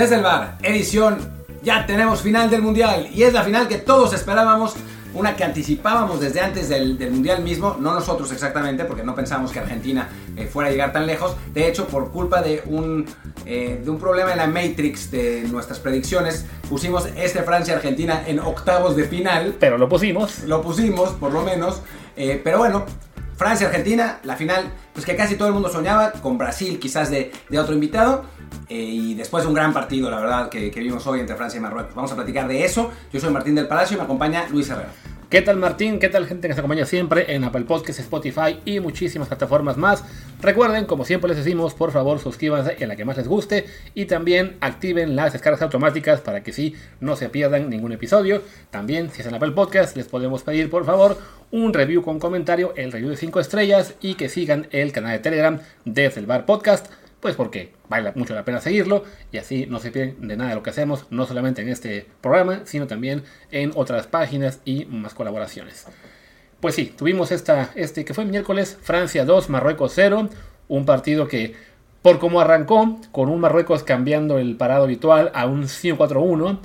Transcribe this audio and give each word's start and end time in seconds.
Desde 0.00 0.14
el 0.14 0.22
bar, 0.22 0.56
edición, 0.62 1.18
ya 1.62 1.84
tenemos 1.84 2.22
final 2.22 2.48
del 2.48 2.62
Mundial 2.62 3.08
y 3.12 3.24
es 3.24 3.34
la 3.34 3.44
final 3.44 3.68
que 3.68 3.76
todos 3.76 4.14
esperábamos, 4.14 4.74
una 5.12 5.36
que 5.36 5.44
anticipábamos 5.44 6.20
desde 6.20 6.40
antes 6.40 6.70
del, 6.70 6.96
del 6.96 7.10
Mundial 7.10 7.42
mismo, 7.42 7.76
no 7.78 7.92
nosotros 7.92 8.32
exactamente, 8.32 8.86
porque 8.86 9.02
no 9.02 9.14
pensábamos 9.14 9.52
que 9.52 9.58
Argentina 9.58 10.08
eh, 10.38 10.46
fuera 10.46 10.70
a 10.70 10.72
llegar 10.72 10.94
tan 10.94 11.06
lejos, 11.06 11.36
de 11.52 11.68
hecho 11.68 11.86
por 11.86 12.12
culpa 12.12 12.40
de 12.40 12.62
un, 12.64 13.04
eh, 13.44 13.78
de 13.84 13.90
un 13.90 13.98
problema 13.98 14.32
en 14.32 14.38
la 14.38 14.46
Matrix 14.46 15.10
de 15.10 15.42
nuestras 15.50 15.78
predicciones, 15.80 16.46
pusimos 16.70 17.06
este 17.14 17.42
Francia-Argentina 17.42 18.22
en 18.26 18.40
octavos 18.40 18.96
de 18.96 19.04
final, 19.04 19.56
Pero 19.60 19.76
lo 19.76 19.86
pusimos. 19.90 20.44
lo 20.44 20.62
pusimos 20.62 21.10
por 21.10 21.30
lo 21.30 21.42
menos, 21.42 21.82
eh, 22.16 22.40
pero 22.42 22.56
bueno. 22.56 22.86
Francia-Argentina, 23.36 24.20
la 24.24 24.36
final, 24.36 24.70
pues 24.92 25.06
que 25.06 25.16
casi 25.16 25.34
todo 25.36 25.48
el 25.48 25.54
mundo 25.54 25.70
soñaba, 25.70 26.12
con 26.12 26.36
Brasil 26.36 26.78
quizás 26.78 27.10
de, 27.10 27.32
de 27.48 27.58
otro 27.58 27.72
invitado, 27.72 28.26
eh, 28.68 28.74
y 28.76 29.14
después 29.14 29.44
de 29.44 29.48
un 29.48 29.54
gran 29.54 29.72
partido, 29.72 30.10
la 30.10 30.20
verdad, 30.20 30.48
que, 30.48 30.70
vimos 30.70 31.06
hoy 31.06 31.20
entre 31.20 31.36
Francia 31.36 31.58
y 31.58 31.60
Marruecos. 31.60 31.94
Vamos 31.94 32.12
a 32.12 32.16
platicar 32.16 32.46
de 32.46 32.64
eso. 32.64 32.90
Yo 33.12 33.20
soy 33.20 33.30
Martín 33.30 33.54
del 33.54 33.66
Palacio 33.66 33.94
y 33.94 33.98
me 33.98 34.04
acompaña 34.04 34.46
Luis 34.48 34.68
Herrera. 34.70 34.90
¿Qué 35.30 35.42
tal 35.42 35.58
Martín? 35.58 36.00
¿Qué 36.00 36.08
tal 36.08 36.26
gente 36.26 36.42
que 36.42 36.48
nos 36.48 36.58
acompaña 36.58 36.84
siempre 36.84 37.36
en 37.36 37.44
Apple 37.44 37.60
Podcasts, 37.60 38.00
Spotify 38.00 38.58
y 38.64 38.80
muchísimas 38.80 39.28
plataformas 39.28 39.76
más? 39.76 40.02
Recuerden, 40.40 40.86
como 40.86 41.04
siempre 41.04 41.28
les 41.28 41.36
decimos, 41.36 41.72
por 41.74 41.92
favor 41.92 42.18
suscríbanse 42.18 42.76
en 42.80 42.88
la 42.88 42.96
que 42.96 43.04
más 43.04 43.16
les 43.16 43.28
guste 43.28 43.66
y 43.94 44.06
también 44.06 44.56
activen 44.60 45.14
las 45.14 45.32
descargas 45.32 45.62
automáticas 45.62 46.20
para 46.20 46.42
que 46.42 46.52
sí 46.52 46.74
no 46.98 47.14
se 47.14 47.28
pierdan 47.28 47.70
ningún 47.70 47.92
episodio. 47.92 48.42
También, 48.70 49.12
si 49.12 49.20
es 49.20 49.28
en 49.28 49.34
Apple 49.36 49.52
Podcast, 49.52 49.96
les 49.96 50.08
podemos 50.08 50.42
pedir 50.42 50.68
por 50.68 50.84
favor 50.84 51.16
un 51.52 51.74
review 51.74 52.02
con 52.02 52.18
comentario, 52.18 52.72
el 52.76 52.90
review 52.90 53.10
de 53.10 53.16
5 53.16 53.38
estrellas 53.38 53.94
y 54.00 54.14
que 54.14 54.28
sigan 54.28 54.66
el 54.72 54.90
canal 54.90 55.12
de 55.12 55.18
Telegram 55.20 55.60
desde 55.84 56.18
el 56.18 56.26
Bar 56.26 56.44
Podcast. 56.44 56.90
Pues 57.20 57.36
porque 57.36 57.72
vale 57.88 58.12
mucho 58.14 58.34
la 58.34 58.44
pena 58.44 58.60
seguirlo 58.60 59.04
y 59.30 59.38
así 59.38 59.66
no 59.66 59.78
se 59.78 59.90
pierden 59.90 60.26
de 60.26 60.36
nada 60.36 60.50
de 60.50 60.56
lo 60.56 60.62
que 60.62 60.70
hacemos, 60.70 61.06
no 61.10 61.26
solamente 61.26 61.60
en 61.62 61.68
este 61.68 62.06
programa, 62.20 62.62
sino 62.64 62.86
también 62.86 63.24
en 63.50 63.72
otras 63.74 64.06
páginas 64.06 64.60
y 64.64 64.86
más 64.86 65.12
colaboraciones. 65.12 65.86
Pues 66.60 66.74
sí, 66.74 66.92
tuvimos 66.96 67.30
esta, 67.30 67.70
este 67.74 68.04
que 68.04 68.14
fue 68.14 68.24
miércoles, 68.24 68.78
Francia 68.80 69.24
2, 69.24 69.50
Marruecos 69.50 69.92
0, 69.94 70.28
un 70.68 70.86
partido 70.86 71.28
que 71.28 71.54
por 72.02 72.18
como 72.18 72.40
arrancó, 72.40 72.98
con 73.12 73.28
un 73.28 73.40
Marruecos 73.40 73.82
cambiando 73.82 74.38
el 74.38 74.56
parado 74.56 74.84
habitual 74.84 75.30
a 75.34 75.46
un 75.46 75.64
5-4-1, 75.64 76.58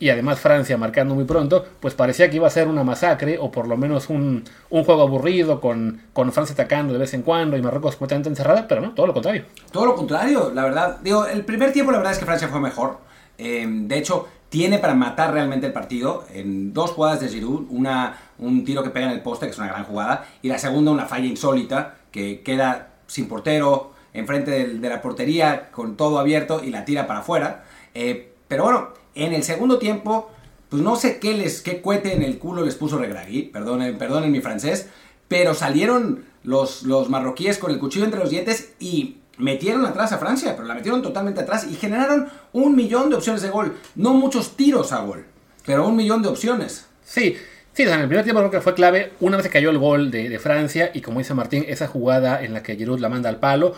y 0.00 0.08
además 0.08 0.40
Francia 0.40 0.76
marcando 0.78 1.14
muy 1.14 1.24
pronto, 1.24 1.64
pues 1.78 1.94
parecía 1.94 2.28
que 2.30 2.36
iba 2.36 2.46
a 2.46 2.50
ser 2.50 2.66
una 2.66 2.82
masacre 2.82 3.38
o 3.38 3.52
por 3.52 3.68
lo 3.68 3.76
menos 3.76 4.08
un, 4.08 4.44
un 4.70 4.84
juego 4.84 5.02
aburrido 5.02 5.60
con, 5.60 6.02
con, 6.12 6.32
Francia 6.32 6.54
atacando 6.54 6.94
de 6.94 6.98
vez 6.98 7.12
en 7.14 7.22
cuando 7.22 7.56
y 7.56 7.62
Marruecos 7.62 7.96
completamente 7.96 8.30
encerrada, 8.30 8.66
pero 8.66 8.80
no, 8.80 8.94
todo 8.94 9.06
lo 9.06 9.12
contrario. 9.12 9.44
Todo 9.70 9.86
lo 9.86 9.94
contrario, 9.94 10.50
la 10.54 10.64
verdad. 10.64 10.98
Digo, 11.02 11.26
el 11.26 11.44
primer 11.44 11.72
tiempo 11.72 11.92
la 11.92 11.98
verdad 11.98 12.14
es 12.14 12.18
que 12.18 12.24
Francia 12.24 12.48
fue 12.48 12.60
mejor. 12.60 12.98
Eh, 13.36 13.66
de 13.68 13.98
hecho, 13.98 14.26
tiene 14.48 14.78
para 14.78 14.94
matar 14.94 15.32
realmente 15.32 15.66
el 15.66 15.72
partido 15.72 16.24
en 16.32 16.72
dos 16.72 16.92
jugadas 16.92 17.20
de 17.20 17.28
Giroud, 17.28 17.66
una, 17.68 18.16
un 18.38 18.64
tiro 18.64 18.82
que 18.82 18.90
pega 18.90 19.06
en 19.06 19.12
el 19.12 19.20
poste, 19.20 19.46
que 19.46 19.52
es 19.52 19.58
una 19.58 19.68
gran 19.68 19.84
jugada, 19.84 20.26
y 20.40 20.48
la 20.48 20.58
segunda 20.58 20.90
una 20.90 21.06
falla 21.06 21.26
insólita, 21.26 21.96
que 22.10 22.40
queda 22.40 22.94
sin 23.06 23.28
portero, 23.28 23.92
enfrente 24.12 24.50
de, 24.50 24.78
de 24.78 24.88
la 24.88 25.02
portería, 25.02 25.70
con 25.70 25.96
todo 25.96 26.18
abierto 26.18 26.62
y 26.64 26.70
la 26.70 26.84
tira 26.84 27.06
para 27.06 27.20
afuera. 27.20 27.64
Eh, 27.94 28.32
pero 28.48 28.64
bueno, 28.64 28.88
en 29.14 29.32
el 29.32 29.42
segundo 29.42 29.78
tiempo, 29.78 30.30
pues 30.68 30.82
no 30.82 30.96
sé 30.96 31.18
qué 31.18 31.34
les, 31.34 31.62
qué 31.62 31.82
cohete 31.82 32.14
en 32.14 32.22
el 32.22 32.38
culo 32.38 32.64
les 32.64 32.74
puso 32.74 32.98
Regragui, 32.98 33.42
perdonen, 33.42 33.98
perdonen 33.98 34.30
mi 34.30 34.40
francés, 34.40 34.88
pero 35.28 35.54
salieron 35.54 36.24
los, 36.42 36.84
los 36.84 37.08
marroquíes 37.08 37.58
con 37.58 37.70
el 37.70 37.78
cuchillo 37.78 38.04
entre 38.04 38.20
los 38.20 38.30
dientes 38.30 38.72
y 38.78 39.16
metieron 39.38 39.84
atrás 39.84 40.12
a 40.12 40.18
Francia, 40.18 40.54
pero 40.54 40.68
la 40.68 40.74
metieron 40.74 41.02
totalmente 41.02 41.40
atrás 41.40 41.66
y 41.70 41.74
generaron 41.74 42.28
un 42.52 42.76
millón 42.76 43.10
de 43.10 43.16
opciones 43.16 43.42
de 43.42 43.50
gol. 43.50 43.76
No 43.94 44.14
muchos 44.14 44.56
tiros 44.56 44.92
a 44.92 45.00
gol, 45.00 45.24
pero 45.66 45.86
un 45.86 45.96
millón 45.96 46.22
de 46.22 46.28
opciones. 46.28 46.86
Sí, 47.04 47.36
sí, 47.72 47.82
en 47.82 48.00
el 48.00 48.06
primer 48.06 48.24
tiempo 48.24 48.40
creo 48.40 48.50
que 48.50 48.60
fue 48.60 48.74
clave. 48.74 49.12
Una 49.20 49.36
vez 49.36 49.46
que 49.46 49.52
cayó 49.52 49.70
el 49.70 49.78
gol 49.78 50.10
de, 50.10 50.28
de 50.28 50.38
Francia 50.38 50.90
y 50.94 51.00
como 51.00 51.18
dice 51.18 51.34
Martín, 51.34 51.64
esa 51.66 51.86
jugada 51.86 52.42
en 52.42 52.54
la 52.54 52.62
que 52.62 52.76
Giroud 52.76 53.00
la 53.00 53.08
manda 53.08 53.28
al 53.28 53.40
palo, 53.40 53.74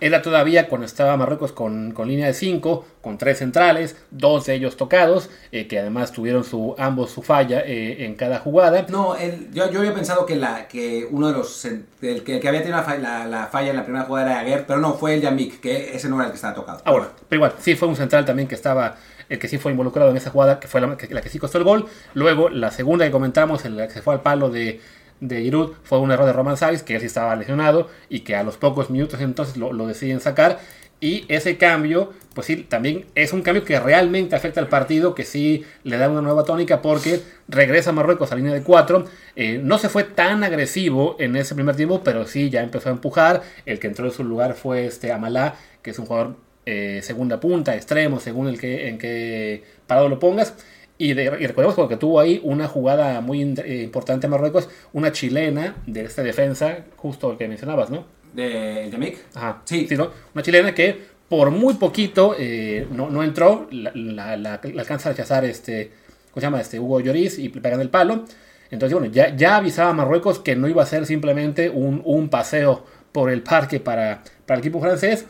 era 0.00 0.20
todavía 0.20 0.68
cuando 0.68 0.84
estaba 0.84 1.16
Marruecos 1.16 1.52
con, 1.52 1.92
con 1.92 2.08
línea 2.08 2.26
de 2.26 2.34
5, 2.34 2.84
con 3.00 3.16
tres 3.16 3.38
centrales, 3.38 3.96
dos 4.10 4.44
de 4.46 4.54
ellos 4.54 4.76
tocados, 4.76 5.30
eh, 5.52 5.66
que 5.66 5.78
además 5.78 6.12
tuvieron 6.12 6.44
su, 6.44 6.74
ambos 6.78 7.10
su 7.10 7.22
falla 7.22 7.60
eh, 7.60 8.04
en 8.04 8.14
cada 8.14 8.38
jugada. 8.38 8.86
No, 8.90 9.16
el, 9.16 9.50
yo, 9.52 9.70
yo 9.70 9.80
había 9.80 9.94
pensado 9.94 10.26
que, 10.26 10.36
la, 10.36 10.68
que 10.68 11.08
uno 11.10 11.28
de 11.28 11.32
los. 11.32 11.64
El 11.64 11.86
que, 12.24 12.40
que 12.40 12.48
había 12.48 12.60
tenido 12.60 12.76
la 12.76 12.84
falla, 12.84 13.00
la, 13.00 13.26
la 13.26 13.46
falla, 13.46 13.70
en 13.70 13.76
la 13.76 13.84
primera 13.84 14.04
jugada 14.04 14.32
era 14.32 14.40
Aguer, 14.40 14.66
pero 14.66 14.80
no, 14.80 14.94
fue 14.94 15.14
el 15.14 15.22
Yamik, 15.22 15.60
que 15.60 15.96
ese 15.96 16.08
no 16.08 16.16
era 16.16 16.26
el 16.26 16.30
que 16.30 16.36
estaba 16.36 16.54
tocado. 16.54 16.82
Ah, 16.84 16.92
bueno, 16.92 17.06
pero 17.28 17.38
igual, 17.38 17.54
sí 17.58 17.74
fue 17.74 17.88
un 17.88 17.96
central 17.96 18.24
también 18.24 18.48
que 18.48 18.54
estaba. 18.54 18.96
El 19.28 19.40
que 19.40 19.48
sí 19.48 19.58
fue 19.58 19.72
involucrado 19.72 20.10
en 20.10 20.16
esa 20.16 20.30
jugada, 20.30 20.60
que 20.60 20.68
fue 20.68 20.80
la 20.80 20.96
que, 20.96 21.12
la 21.12 21.20
que 21.20 21.30
sí 21.30 21.38
costó 21.38 21.58
el 21.58 21.64
gol. 21.64 21.86
Luego, 22.14 22.48
la 22.48 22.70
segunda 22.70 23.04
que 23.04 23.10
comentamos, 23.10 23.64
en 23.64 23.76
la 23.76 23.88
que 23.88 23.94
se 23.94 24.02
fue 24.02 24.14
al 24.14 24.20
palo 24.20 24.50
de, 24.50 24.80
de 25.20 25.42
Giroud 25.42 25.72
fue 25.82 25.98
un 25.98 26.10
error 26.10 26.26
de 26.26 26.32
Roman 26.32 26.56
Savic, 26.56 26.82
que 26.82 27.00
sí 27.00 27.06
estaba 27.06 27.34
lesionado 27.36 27.88
y 28.08 28.20
que 28.20 28.36
a 28.36 28.42
los 28.42 28.56
pocos 28.56 28.90
minutos 28.90 29.20
entonces 29.20 29.56
lo, 29.56 29.86
deciden 29.86 30.20
sacar. 30.20 30.58
Y 30.98 31.26
ese 31.28 31.58
cambio, 31.58 32.14
pues 32.34 32.46
sí, 32.46 32.56
también 32.56 33.04
es 33.14 33.34
un 33.34 33.42
cambio 33.42 33.64
que 33.64 33.78
realmente 33.78 34.34
afecta 34.34 34.60
al 34.60 34.68
partido, 34.68 35.14
que 35.14 35.24
sí 35.24 35.64
le 35.84 35.98
da 35.98 36.08
una 36.08 36.22
nueva 36.22 36.44
tónica 36.44 36.80
porque 36.80 37.20
regresa 37.48 37.92
Marruecos 37.92 38.32
a 38.32 38.36
línea 38.36 38.54
de 38.54 38.62
4. 38.62 39.04
Eh, 39.36 39.60
no 39.62 39.76
se 39.76 39.90
fue 39.90 40.04
tan 40.04 40.42
agresivo 40.42 41.16
en 41.18 41.36
ese 41.36 41.54
primer 41.54 41.76
tiempo, 41.76 42.02
pero 42.02 42.26
sí 42.26 42.48
ya 42.48 42.62
empezó 42.62 42.88
a 42.88 42.92
empujar. 42.92 43.42
El 43.66 43.78
que 43.78 43.88
entró 43.88 44.06
en 44.06 44.12
su 44.12 44.24
lugar 44.24 44.54
fue 44.54 44.86
este 44.86 45.12
Amalá, 45.12 45.56
que 45.82 45.90
es 45.90 45.98
un 45.98 46.06
jugador 46.06 46.36
eh, 46.64 47.00
segunda 47.02 47.38
punta, 47.40 47.76
extremo, 47.76 48.18
según 48.18 48.48
el 48.48 48.58
que, 48.58 48.88
en 48.88 48.98
qué 48.98 49.62
parado 49.86 50.08
lo 50.08 50.18
pongas. 50.18 50.54
Y, 50.98 51.12
de, 51.12 51.24
y, 51.24 51.46
recordemos 51.46 51.88
que 51.88 51.96
tuvo 51.96 52.20
ahí 52.20 52.40
una 52.42 52.68
jugada 52.68 53.20
muy 53.20 53.42
eh, 53.42 53.82
importante 53.82 54.26
en 54.26 54.30
Marruecos, 54.30 54.68
una 54.92 55.12
chilena 55.12 55.76
de 55.86 56.04
esta 56.04 56.22
defensa, 56.22 56.84
justo 56.96 57.30
el 57.30 57.36
que 57.36 57.48
mencionabas, 57.48 57.90
¿no? 57.90 58.06
¿De, 58.32 58.88
de 58.90 58.98
Mick? 58.98 59.18
Ajá, 59.34 59.62
sí. 59.64 59.86
sí, 59.88 59.96
¿no? 59.96 60.10
Una 60.34 60.42
chilena 60.42 60.74
que 60.74 61.16
por 61.28 61.50
muy 61.50 61.74
poquito 61.74 62.34
eh, 62.38 62.86
no, 62.90 63.10
no, 63.10 63.22
entró, 63.22 63.66
la, 63.70 63.90
la, 63.94 64.36
la, 64.36 64.60
la, 64.62 64.80
alcanza 64.80 65.08
a 65.08 65.12
rechazar 65.12 65.44
este, 65.44 65.90
¿cómo 66.30 66.40
se 66.40 66.46
llama? 66.46 66.60
Este 66.60 66.78
Hugo 66.78 67.00
Lloris 67.00 67.38
y 67.38 67.48
pegan 67.48 67.80
el 67.80 67.90
palo. 67.90 68.24
Entonces, 68.70 68.98
bueno, 68.98 69.12
ya, 69.12 69.34
ya 69.34 69.56
avisaba 69.56 69.90
a 69.90 69.92
Marruecos 69.92 70.38
que 70.38 70.56
no 70.56 70.68
iba 70.68 70.82
a 70.82 70.86
ser 70.86 71.06
simplemente 71.06 71.70
un, 71.70 72.02
un 72.04 72.28
paseo 72.28 72.84
por 73.12 73.30
el 73.30 73.42
parque 73.42 73.80
para, 73.80 74.22
para 74.44 74.58
el 74.58 74.60
equipo 74.60 74.80
francés, 74.80 75.26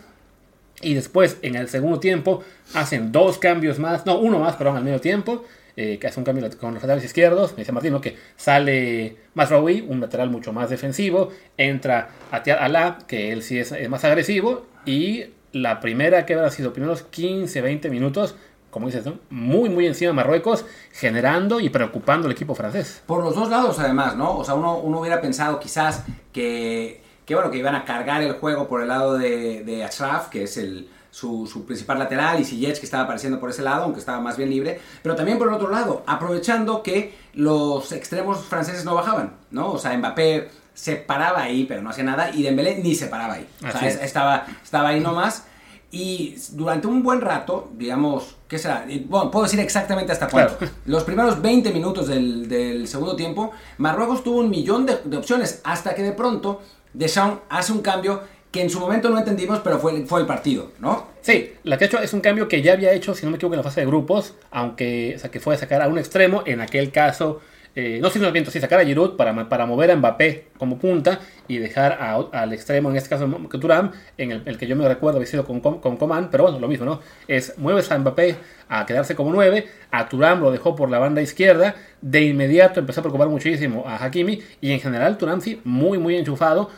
y 0.82 0.94
después, 0.94 1.38
en 1.42 1.56
el 1.56 1.68
segundo 1.68 2.00
tiempo, 2.00 2.42
hacen 2.74 3.12
dos 3.12 3.38
cambios 3.38 3.78
más, 3.78 4.04
no, 4.04 4.18
uno 4.18 4.38
más, 4.38 4.56
perdón, 4.56 4.76
al 4.76 4.84
medio 4.84 5.00
tiempo, 5.00 5.44
eh, 5.76 5.98
que 5.98 6.06
hace 6.06 6.20
un 6.20 6.24
cambio 6.24 6.48
con 6.58 6.74
los 6.74 6.82
laterales 6.82 7.04
izquierdos. 7.04 7.52
Me 7.52 7.58
dice 7.58 7.72
Martino 7.72 8.00
que 8.00 8.16
sale 8.36 9.16
Masraoui, 9.34 9.84
un 9.86 10.00
lateral 10.00 10.30
mucho 10.30 10.52
más 10.52 10.70
defensivo, 10.70 11.30
entra 11.56 12.08
Atiar 12.30 12.58
Alá, 12.58 12.98
que 13.06 13.32
él 13.32 13.42
sí 13.42 13.58
es, 13.58 13.72
es, 13.72 13.88
más 13.88 14.04
agresivo, 14.04 14.66
y 14.84 15.24
la 15.52 15.80
primera 15.80 16.26
que 16.26 16.34
habrá 16.34 16.50
sido 16.50 16.72
primeros 16.72 17.02
15, 17.02 17.60
20 17.62 17.90
minutos, 17.90 18.36
como 18.70 18.86
dices, 18.86 19.06
¿no? 19.06 19.18
muy, 19.30 19.70
muy 19.70 19.86
encima 19.86 20.08
de 20.10 20.14
Marruecos, 20.14 20.66
generando 20.92 21.60
y 21.60 21.70
preocupando 21.70 22.26
al 22.26 22.32
equipo 22.32 22.54
francés. 22.54 23.02
Por 23.06 23.24
los 23.24 23.34
dos 23.34 23.48
lados, 23.48 23.78
además, 23.78 24.16
¿no? 24.16 24.36
O 24.36 24.44
sea, 24.44 24.54
uno, 24.54 24.78
uno 24.78 25.00
hubiera 25.00 25.22
pensado 25.22 25.58
quizás 25.58 26.04
que 26.32 27.05
que 27.26 27.34
bueno, 27.34 27.50
que 27.50 27.58
iban 27.58 27.74
a 27.74 27.84
cargar 27.84 28.22
el 28.22 28.34
juego 28.34 28.68
por 28.68 28.80
el 28.80 28.88
lado 28.88 29.18
de, 29.18 29.64
de 29.64 29.84
Ashraf, 29.84 30.28
que 30.28 30.44
es 30.44 30.56
el, 30.56 30.88
su, 31.10 31.46
su, 31.46 31.66
principal 31.66 31.98
lateral, 31.98 32.40
y 32.40 32.44
Ziyech, 32.44 32.78
que 32.78 32.86
estaba 32.86 33.02
apareciendo 33.02 33.40
por 33.40 33.50
ese 33.50 33.62
lado, 33.62 33.84
aunque 33.84 33.98
estaba 33.98 34.20
más 34.20 34.36
bien 34.36 34.48
libre, 34.48 34.80
pero 35.02 35.16
también 35.16 35.36
por 35.36 35.48
el 35.48 35.54
otro 35.54 35.68
lado, 35.68 36.04
aprovechando 36.06 36.82
que 36.82 37.14
los 37.34 37.90
extremos 37.92 38.44
franceses 38.44 38.84
no 38.84 38.94
bajaban, 38.94 39.34
¿no? 39.50 39.72
O 39.72 39.78
sea, 39.78 39.96
Mbappé 39.96 40.48
se 40.72 40.96
paraba 40.96 41.42
ahí, 41.42 41.64
pero 41.64 41.82
no 41.82 41.90
hacía 41.90 42.04
nada, 42.04 42.30
y 42.30 42.42
Dembélé 42.42 42.76
ni 42.76 42.94
se 42.94 43.06
paraba 43.06 43.34
ahí. 43.34 43.48
O 43.66 43.72
sea, 43.72 43.88
estaba, 43.88 44.46
estaba 44.62 44.90
ahí 44.90 45.00
nomás. 45.00 45.44
Y 45.90 46.36
durante 46.50 46.86
un 46.86 47.02
buen 47.02 47.22
rato, 47.22 47.70
digamos, 47.74 48.36
¿qué 48.46 48.58
será? 48.58 48.84
Bueno, 49.06 49.30
puedo 49.30 49.44
decir 49.44 49.58
exactamente 49.60 50.12
hasta 50.12 50.28
cuánto. 50.28 50.58
Claro. 50.58 50.74
Los 50.84 51.04
primeros 51.04 51.40
20 51.40 51.72
minutos 51.72 52.08
del, 52.08 52.46
del, 52.46 52.86
segundo 52.86 53.16
tiempo, 53.16 53.52
Marruecos 53.78 54.22
tuvo 54.22 54.40
un 54.40 54.50
millón 54.50 54.84
de, 54.84 54.98
de 55.02 55.16
opciones, 55.16 55.62
hasta 55.64 55.94
que 55.94 56.02
de 56.02 56.12
pronto 56.12 56.60
Deschamps 56.96 57.42
hace 57.48 57.72
un 57.72 57.82
cambio 57.82 58.22
que 58.50 58.62
en 58.62 58.70
su 58.70 58.80
momento 58.80 59.10
no 59.10 59.18
entendimos, 59.18 59.60
pero 59.60 59.78
fue, 59.78 60.06
fue 60.06 60.20
el 60.20 60.26
partido, 60.26 60.72
¿no? 60.78 61.08
Sí, 61.20 61.52
la 61.64 61.76
que 61.76 61.84
ha 61.84 61.86
hecho 61.88 61.98
es 61.98 62.12
un 62.14 62.20
cambio 62.20 62.48
que 62.48 62.62
ya 62.62 62.72
había 62.72 62.92
hecho, 62.92 63.14
si 63.14 63.26
no 63.26 63.30
me 63.30 63.36
equivoco, 63.36 63.54
en 63.54 63.58
la 63.58 63.64
fase 63.64 63.80
de 63.80 63.86
grupos, 63.86 64.34
aunque, 64.50 65.14
o 65.16 65.18
sea, 65.18 65.30
que 65.30 65.40
fue 65.40 65.56
sacar 65.58 65.82
a 65.82 65.88
un 65.88 65.98
extremo, 65.98 66.42
en 66.46 66.60
aquel 66.60 66.90
caso, 66.90 67.40
eh, 67.78 68.00
no 68.00 68.32
viento, 68.32 68.50
sí 68.50 68.58
sacar 68.58 68.80
a 68.80 68.86
Giroud 68.86 69.16
para, 69.16 69.50
para 69.50 69.66
mover 69.66 69.90
a 69.90 69.96
Mbappé 69.96 70.46
como 70.56 70.78
punta 70.78 71.20
y 71.46 71.58
dejar 71.58 71.98
a, 72.00 72.14
al 72.14 72.54
extremo, 72.54 72.88
en 72.88 72.96
este 72.96 73.10
caso 73.10 73.28
Turam, 73.60 73.92
en 74.16 74.32
el, 74.32 74.56
que 74.56 74.66
yo 74.66 74.74
me 74.76 74.88
recuerdo 74.88 75.18
había 75.18 75.26
sido 75.26 75.44
con, 75.44 75.60
con, 75.60 75.80
con 75.80 75.98
Coman, 75.98 76.30
pero 76.30 76.44
bueno, 76.44 76.58
lo 76.58 76.68
mismo, 76.68 76.86
¿no? 76.86 77.00
Es 77.28 77.58
mueves 77.58 77.90
a 77.92 77.98
Mbappé 77.98 78.36
a 78.70 78.86
quedarse 78.86 79.14
como 79.14 79.30
9, 79.30 79.66
a 79.90 80.08
Turam 80.08 80.40
lo 80.40 80.50
dejó 80.50 80.74
por 80.74 80.88
la 80.88 80.98
banda 80.98 81.20
izquierda, 81.20 81.74
de 82.00 82.22
inmediato 82.22 82.80
empezó 82.80 83.00
a 83.00 83.02
preocupar 83.02 83.28
muchísimo 83.28 83.84
a 83.86 84.02
Hakimi 84.02 84.40
y 84.62 84.72
en 84.72 84.80
general 84.80 85.18
Turam 85.18 85.42
sí, 85.42 85.60
muy, 85.64 85.98
muy 85.98 86.16
enchufado 86.16 86.70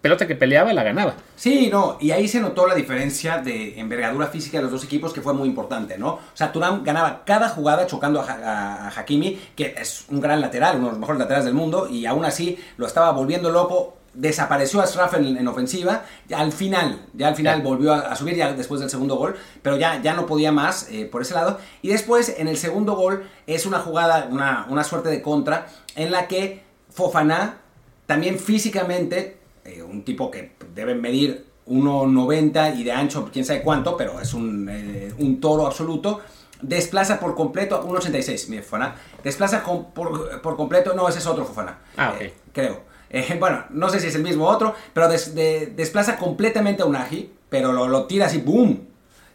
pelota 0.00 0.26
que 0.26 0.36
peleaba 0.36 0.72
la 0.72 0.82
ganaba. 0.82 1.14
Sí, 1.36 1.68
no, 1.70 1.98
y 2.00 2.10
ahí 2.10 2.28
se 2.28 2.40
notó 2.40 2.66
la 2.66 2.74
diferencia 2.74 3.38
de 3.38 3.78
envergadura 3.78 4.28
física 4.28 4.58
de 4.58 4.64
los 4.64 4.72
dos 4.72 4.84
equipos 4.84 5.12
que 5.12 5.20
fue 5.20 5.34
muy 5.34 5.48
importante, 5.48 5.98
¿no? 5.98 6.08
O 6.10 6.20
sea, 6.34 6.52
Turán 6.52 6.84
ganaba 6.84 7.24
cada 7.24 7.48
jugada 7.48 7.86
chocando 7.86 8.20
a, 8.20 8.88
Hakimi, 8.96 9.40
que 9.56 9.74
es 9.76 10.04
un 10.08 10.20
gran 10.20 10.40
lateral, 10.40 10.76
uno 10.76 10.86
de 10.86 10.92
los 10.92 11.00
mejores 11.00 11.18
laterales 11.18 11.44
del 11.46 11.54
mundo, 11.54 11.88
y 11.88 12.06
aún 12.06 12.24
así 12.24 12.58
lo 12.76 12.86
estaba 12.86 13.10
volviendo 13.10 13.50
loco. 13.50 13.94
Desapareció 14.14 14.80
a 14.80 14.86
Straff 14.86 15.14
en, 15.14 15.46
ofensiva, 15.46 16.02
ya 16.26 16.40
al 16.40 16.50
final, 16.50 17.06
ya 17.12 17.28
al 17.28 17.36
final 17.36 17.62
volvió 17.62 17.92
a, 17.92 18.16
subir 18.16 18.34
ya 18.34 18.52
después 18.52 18.80
del 18.80 18.90
segundo 18.90 19.16
gol, 19.16 19.36
pero 19.62 19.76
ya, 19.76 20.00
ya 20.02 20.14
no 20.14 20.26
podía 20.26 20.50
más 20.50 20.88
eh, 20.90 21.04
por 21.06 21.22
ese 21.22 21.34
lado. 21.34 21.58
Y 21.82 21.88
después, 21.88 22.34
en 22.38 22.48
el 22.48 22.56
segundo 22.56 22.94
gol, 22.96 23.28
es 23.46 23.64
una 23.66 23.78
jugada, 23.78 24.26
una, 24.30 24.66
una 24.70 24.82
suerte 24.82 25.08
de 25.08 25.22
contra, 25.22 25.66
en 25.94 26.10
la 26.10 26.26
que 26.26 26.64
Fofana 26.90 27.58
también 28.06 28.38
físicamente 28.38 29.37
eh, 29.68 29.82
un 29.82 30.02
tipo 30.02 30.30
que 30.30 30.52
debe 30.74 30.94
medir 30.94 31.44
1,90 31.66 32.78
y 32.78 32.84
de 32.84 32.92
ancho 32.92 33.28
quién 33.30 33.44
sabe 33.44 33.60
cuánto, 33.60 33.96
pero 33.98 34.18
es 34.18 34.32
un, 34.32 34.66
eh, 34.70 35.12
toro 35.40 35.66
absoluto, 35.66 36.22
desplaza 36.62 37.20
por 37.20 37.34
completo, 37.34 37.84
1,86, 37.86 38.48
mi 38.48 38.58
Fofana, 38.58 38.94
desplaza 39.22 39.62
por, 39.62 40.56
completo, 40.56 40.94
no, 40.94 41.06
ese 41.06 41.18
es 41.18 41.26
otro 41.26 41.44
Fofana, 41.44 41.80
ah, 41.98 42.14
eh, 42.18 42.32
creo. 42.52 42.88
bueno, 43.38 43.64
no 43.70 43.90
sé 43.90 44.00
si 44.00 44.06
es 44.06 44.14
el 44.14 44.22
mismo 44.22 44.46
otro, 44.46 44.74
pero 44.94 45.08
desplaza 45.08 46.16
completamente 46.16 46.82
a 46.82 46.86
un 46.86 46.96
Aji, 46.96 47.30
pero 47.50 47.72
lo, 47.72 48.04
tira 48.06 48.26
así, 48.26 48.38
¡boom! 48.38 48.86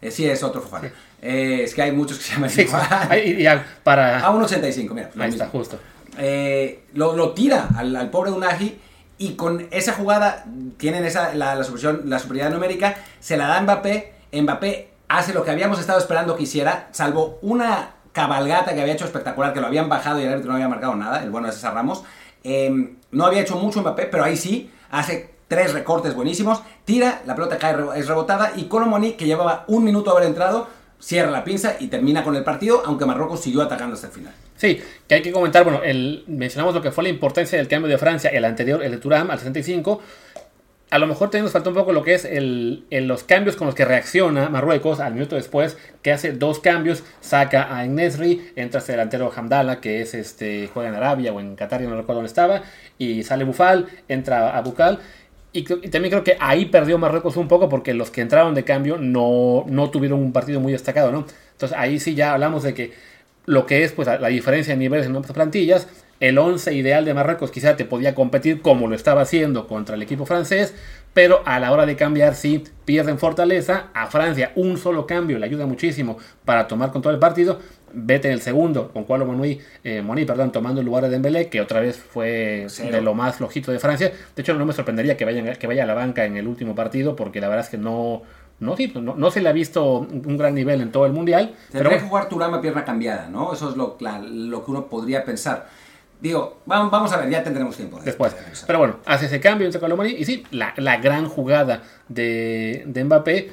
sí, 0.09 0.25
es 0.27 0.41
otro 0.41 0.61
Fofana. 0.61 0.91
es 1.21 1.75
que 1.75 1.81
hay 1.83 1.91
muchos 1.91 2.17
que 2.17 2.23
se 2.23 2.33
llaman 2.33 2.49
sí, 2.49 2.65
para... 3.83 4.25
A 4.25 4.31
1,85, 4.31 4.93
mira. 4.93 5.11
Ahí 5.19 5.29
está, 5.29 5.47
justo. 5.47 5.77
lo, 6.93 7.31
tira 7.33 7.69
al, 7.77 7.95
al 7.95 8.09
pobre 8.09 8.31
Unagi 8.31 8.79
y 9.23 9.35
con 9.35 9.67
esa 9.71 9.93
jugada 9.93 10.43
tienen 10.75 11.05
esa, 11.05 11.33
la, 11.33 11.63
superioridad 11.63 12.49
numérica, 12.51 12.97
se 13.21 13.37
la 13.37 13.47
da 13.47 13.61
Mbappé, 13.61 14.13
Mbappé 14.33 14.89
hace 15.07 15.33
lo 15.33 15.45
que 15.45 15.51
habíamos 15.51 15.79
estado 15.79 15.97
esperando 15.97 16.35
que 16.35 16.43
hiciera, 16.43 16.89
salvo 16.91 17.39
una 17.41 17.91
cabalgata 18.11 18.73
que 18.73 18.81
había 18.81 18.93
hecho 18.93 19.05
espectacular, 19.05 19.53
que 19.53 19.61
lo 19.61 19.67
habían 19.67 19.87
bajado 19.87 20.19
y 20.19 20.23
el 20.23 20.29
árbitro 20.29 20.49
no 20.49 20.55
había 20.55 20.67
marcado 20.67 20.95
nada, 20.95 21.23
el 21.23 21.29
bueno 21.29 21.47
de 21.47 21.53
César 21.53 21.73
Ramos. 21.73 22.03
Em, 22.43 22.97
no 23.11 23.25
había 23.25 23.39
hecho 23.39 23.55
mucho 23.55 23.79
Mbappé, 23.79 24.07
pero 24.07 24.25
ahí 24.25 24.35
sí, 24.35 24.69
hace 24.91 25.33
tres 25.47 25.71
recortes 25.71 26.15
buenísimos, 26.15 26.61
tira, 26.83 27.21
la 27.25 27.33
pelota 27.33 27.57
cae, 27.57 27.77
es 27.95 28.07
rebotada 28.09 28.51
y 28.57 28.65
Colomoni, 28.65 29.13
que 29.13 29.25
llevaba 29.25 29.63
un 29.67 29.85
minuto 29.85 30.11
haber 30.11 30.27
entrado, 30.27 30.67
cierra 31.03 31.29
la 31.31 31.43
pinza 31.43 31.75
y 31.79 31.87
termina 31.87 32.23
con 32.23 32.35
el 32.35 32.43
partido, 32.43 32.81
aunque 32.85 33.05
Marruecos 33.05 33.41
siguió 33.41 33.61
atacando 33.61 33.95
hasta 33.95 34.07
el 34.07 34.13
final. 34.13 34.33
Sí, 34.55 34.81
que 35.07 35.15
hay 35.15 35.21
que 35.21 35.33
comentar, 35.33 35.65
bueno, 35.65 35.83
el, 35.83 36.23
mencionamos 36.27 36.73
lo 36.73 36.81
que 36.81 36.91
fue 36.91 37.03
la 37.03 37.09
importancia 37.09 37.57
del 37.57 37.67
cambio 37.67 37.91
de 37.91 37.97
Francia, 37.97 38.29
el 38.29 38.45
anterior, 38.45 38.81
el 38.81 38.91
de 38.91 38.97
Turam 38.97 39.29
al 39.29 39.37
65. 39.37 40.01
A 40.91 40.99
lo 40.99 41.07
mejor 41.07 41.29
también 41.29 41.45
nos 41.45 41.51
falta 41.51 41.69
un 41.69 41.75
poco 41.75 41.91
lo 41.91 42.03
que 42.03 42.13
es 42.13 42.23
el, 42.23 42.85
los 42.89 43.23
cambios 43.23 43.55
con 43.55 43.65
los 43.65 43.75
que 43.75 43.83
reacciona 43.83 44.47
Marruecos 44.49 44.99
al 44.99 45.13
minuto 45.15 45.35
después, 45.35 45.77
que 46.03 46.11
hace 46.11 46.33
dos 46.33 46.59
cambios, 46.59 47.03
saca 47.19 47.75
a 47.75 47.83
Enesri, 47.83 48.51
entra 48.55 48.79
este 48.79 48.93
delantero 48.93 49.31
Hamdala, 49.35 49.81
que 49.81 50.01
es 50.01 50.13
este, 50.13 50.69
juega 50.73 50.89
en 50.89 50.95
Arabia 50.95 51.33
o 51.33 51.39
en 51.39 51.55
Qatar, 51.55 51.81
no 51.81 51.97
recuerdo 51.97 52.21
dónde 52.21 52.27
estaba, 52.27 52.61
y 52.97 53.23
sale 53.23 53.43
Bufal, 53.43 53.87
entra 54.07 54.55
a 54.55 54.61
Bukal. 54.61 54.99
Y, 55.55 55.63
también 55.63 56.09
creo 56.09 56.23
que 56.23 56.35
ahí 56.39 56.65
perdió 56.65 56.97
Marruecos 56.97 57.37
un 57.37 57.47
poco 57.47 57.69
porque 57.69 57.93
los 57.93 58.09
que 58.09 58.21
entraron 58.21 58.55
de 58.55 58.63
cambio 58.63 58.97
no, 58.97 59.63
no 59.67 59.91
tuvieron 59.91 60.19
un 60.19 60.33
partido 60.33 60.59
muy 60.59 60.73
destacado, 60.73 61.11
¿no? 61.11 61.25
Entonces 61.51 61.77
ahí 61.77 61.99
sí 61.99 62.15
ya 62.15 62.33
hablamos 62.33 62.63
de 62.63 62.73
que 62.73 62.91
lo 63.45 63.65
que 63.67 63.83
es 63.83 63.91
pues 63.91 64.07
la, 64.07 64.27
diferencia 64.27 64.73
de 64.73 64.79
niveles 64.79 65.05
en 65.05 65.15
otras 65.15 65.33
plantillas, 65.33 65.87
el 66.19 66.39
11 66.39 66.73
ideal 66.73 67.05
de 67.05 67.13
Marruecos 67.13 67.51
quizá 67.51 67.75
te 67.75 67.85
podía 67.85 68.15
competir 68.15 68.61
como 68.61 68.87
lo 68.87 68.95
estaba 68.95 69.21
haciendo 69.21 69.67
contra 69.67 69.95
el 69.95 70.01
equipo 70.01 70.25
francés, 70.25 70.73
pero 71.13 71.41
a 71.45 71.59
la 71.59 71.71
hora 71.71 71.85
de 71.85 71.95
cambiar 71.95 72.35
sí 72.35 72.63
pierden 72.85 73.19
fortaleza. 73.19 73.89
A 73.93 74.07
Francia 74.07 74.51
un 74.55 74.77
solo 74.77 75.05
cambio 75.05 75.37
le 75.37 75.45
ayuda 75.45 75.65
muchísimo 75.65 76.17
para 76.45 76.67
tomar 76.67 76.91
control 76.91 77.15
del 77.15 77.19
partido. 77.19 77.59
Vete 77.95 78.27
en 78.27 78.33
el 78.33 78.41
segundo 78.41 78.91
con 78.91 79.03
Cualo 79.03 79.25
Moni, 79.25 79.59
eh, 79.83 80.01
Moni 80.01 80.25
perdón, 80.25 80.51
tomando 80.51 80.81
el 80.81 80.85
lugar 80.85 81.03
de 81.03 81.09
Dembélé, 81.11 81.49
que 81.49 81.61
otra 81.61 81.79
vez 81.79 81.97
fue 81.97 82.65
de 82.91 83.01
lo 83.01 83.13
más 83.13 83.35
flojito 83.35 83.71
de 83.71 83.77
Francia. 83.77 84.11
De 84.35 84.41
hecho, 84.41 84.55
no 84.55 84.65
me 84.65 84.73
sorprendería 84.73 85.15
que, 85.15 85.25
vayan, 85.25 85.55
que 85.55 85.67
vaya 85.67 85.83
a 85.83 85.85
la 85.85 85.93
banca 85.93 86.25
en 86.25 86.35
el 86.35 86.47
último 86.47 86.73
partido, 86.73 87.15
porque 87.15 87.39
la 87.39 87.49
verdad 87.49 87.65
es 87.65 87.69
que 87.69 87.77
no, 87.77 88.23
no, 88.59 88.75
sí, 88.75 88.91
no, 88.95 89.15
no, 89.15 89.29
se 89.29 89.41
le 89.41 89.49
ha 89.49 89.51
visto 89.51 89.99
un 89.99 90.37
gran 90.37 90.55
nivel 90.55 90.81
en 90.81 90.91
todo 90.91 91.05
el 91.05 91.13
mundial. 91.13 91.53
Tendría 91.71 91.91
pero... 91.91 92.01
que 92.01 92.09
jugar 92.09 92.29
Turama 92.29 92.61
pierna 92.61 92.83
cambiada, 92.83 93.29
¿no? 93.29 93.53
Eso 93.53 93.69
es 93.69 93.77
lo, 93.77 93.95
lo 93.99 94.65
que 94.65 94.71
uno 94.71 94.87
podría 94.87 95.23
pensar. 95.23 95.67
Digo, 96.23 96.61
vamos, 96.65 97.11
a 97.11 97.17
ver, 97.17 97.29
ya 97.29 97.43
tendremos 97.43 97.75
tiempo. 97.75 97.99
Después. 98.01 98.33
pero 98.65 98.79
bueno, 98.79 98.99
hace 99.05 99.25
ese 99.25 99.41
cambio 99.41 99.65
entre 99.65 99.81
Colomani 99.81 100.11
y 100.11 100.23
sí, 100.23 100.45
la, 100.51 100.73
la 100.77 100.95
gran 100.95 101.27
jugada 101.27 101.83
de, 102.07 102.83
de, 102.85 103.03
Mbappé 103.03 103.51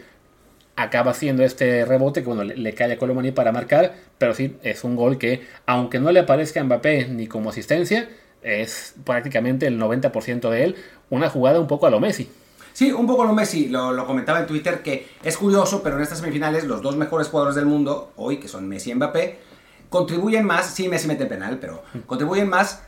acaba 0.77 1.13
siendo 1.13 1.43
este 1.43 1.85
rebote 1.85 2.23
que 2.23 2.29
bueno, 2.29 2.45
le, 2.45 2.73
cae 2.73 2.93
a 2.93 2.97
Colomani 2.97 3.33
para 3.33 3.51
marcar, 3.51 3.95
pero 4.19 4.35
sí, 4.35 4.57
es 4.63 4.85
un 4.85 4.95
gol 4.95 5.19
que, 5.19 5.49
aunque 5.67 5.99
no 5.99 6.13
le 6.13 6.21
aparezca 6.21 6.61
a 6.61 6.65
Mbappé 6.65 7.09
ni 7.09 7.27
como 7.27 7.51
asistencia, 7.51 8.09
es 8.41 8.95
prácticamente 9.03 9.67
el 9.67 9.77
90% 9.77 10.49
de 10.49 10.63
él, 10.63 10.77
una 11.11 11.29
jugada 11.29 11.59
un 11.59 11.67
poco 11.67 11.89
a 11.89 11.91
lo 11.91 11.99
Messi. 11.99 12.31
Sí, 12.73 12.93
un 12.93 13.09
poco 13.09 13.25
lo 13.25 13.33
Messi, 13.33 13.69
lo, 13.69 14.07
comentaba 14.07 14.39
en 14.39 14.47
Twitter, 14.47 14.81
que 14.81 15.09
es 15.25 15.37
curioso, 15.37 15.83
pero 15.83 15.97
en 15.97 16.03
estas 16.03 16.19
semifinales 16.21 16.63
los 16.63 16.83
dos 16.83 16.97
mejores 16.97 17.27
jugadores 17.27 17.57
del 17.57 17.67
mundo, 17.67 18.13
hoy, 18.15 18.37
que 18.37 18.47
son 18.47 18.69
Messi 18.69 18.93
y 18.93 18.95
Mbappé, 18.95 19.50
contribuyen 19.91 20.47
más, 20.47 20.67
sí, 20.67 20.89
Messi 20.89 21.07
mete 21.07 21.27
penal, 21.27 21.59
pero 21.61 21.83
contribuyen 22.07 22.49
más 22.49 22.83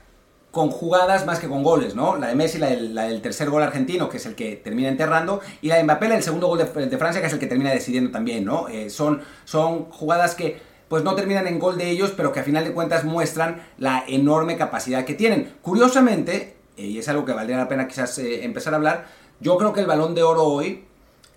con 0.53 0.71
jugadas 0.71 1.25
más 1.27 1.41
que 1.41 1.49
con 1.49 1.63
goles, 1.63 1.95
¿no? 1.95 2.17
La 2.17 2.29
de 2.29 2.35
Messi, 2.35 2.59
la 2.59 2.69
del, 2.69 3.23
tercer 3.23 3.51
gol 3.51 3.63
argentino, 3.63 4.09
que 4.09 4.19
es 4.19 4.27
el 4.27 4.35
que 4.35 4.57
termina 4.57 4.89
enterrando, 4.89 5.41
y 5.63 5.69
la 5.69 5.77
de 5.77 5.85
Mbappé, 5.85 6.09
del 6.09 6.23
segundo 6.23 6.47
gol 6.47 6.59
de, 6.59 6.67
Francia, 6.67 7.21
que 7.21 7.27
es 7.27 7.33
el 7.33 7.39
que 7.39 7.47
termina 7.47 7.71
decidiendo 7.71 8.11
también, 8.11 8.45
¿no? 8.45 8.69
Eh, 8.69 8.91
son, 8.91 9.23
son 9.45 9.87
jugadas 9.87 10.35
que 10.35 10.61
pues 10.89 11.05
no 11.05 11.15
terminan 11.15 11.47
en 11.47 11.59
gol 11.59 11.79
de 11.79 11.89
ellos, 11.89 12.13
pero 12.15 12.33
que 12.33 12.41
a 12.41 12.45
final 12.45 12.65
de 12.65 12.73
cuentas 12.75 13.03
muestran 13.03 13.63
la 13.79 14.05
enorme 14.07 14.59
capacidad 14.59 15.07
que 15.07 15.15
tienen. 15.15 15.55
Curiosamente, 15.63 16.57
eh, 16.77 16.85
y 16.85 16.99
es 16.99 17.09
algo 17.09 17.25
que 17.25 17.33
valdría 17.33 17.57
la 17.57 17.67
pena 17.67 17.89
quizás 17.89 18.19
eh, 18.19 18.45
empezar 18.45 18.75
a 18.75 18.77
hablar, 18.77 19.07
yo 19.41 19.57
creo 19.57 19.73
que 19.73 19.81
el 19.81 19.87
balón 19.87 20.15
de 20.15 20.23
oro 20.23 20.45
hoy. 20.45 20.85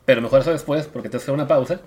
Pero 0.03 0.21
mejor 0.21 0.41
eso 0.41 0.51
después, 0.51 0.87
porque 0.87 1.07
te 1.07 1.15
hace 1.15 1.31
una 1.31 1.47
pausa. 1.47 1.79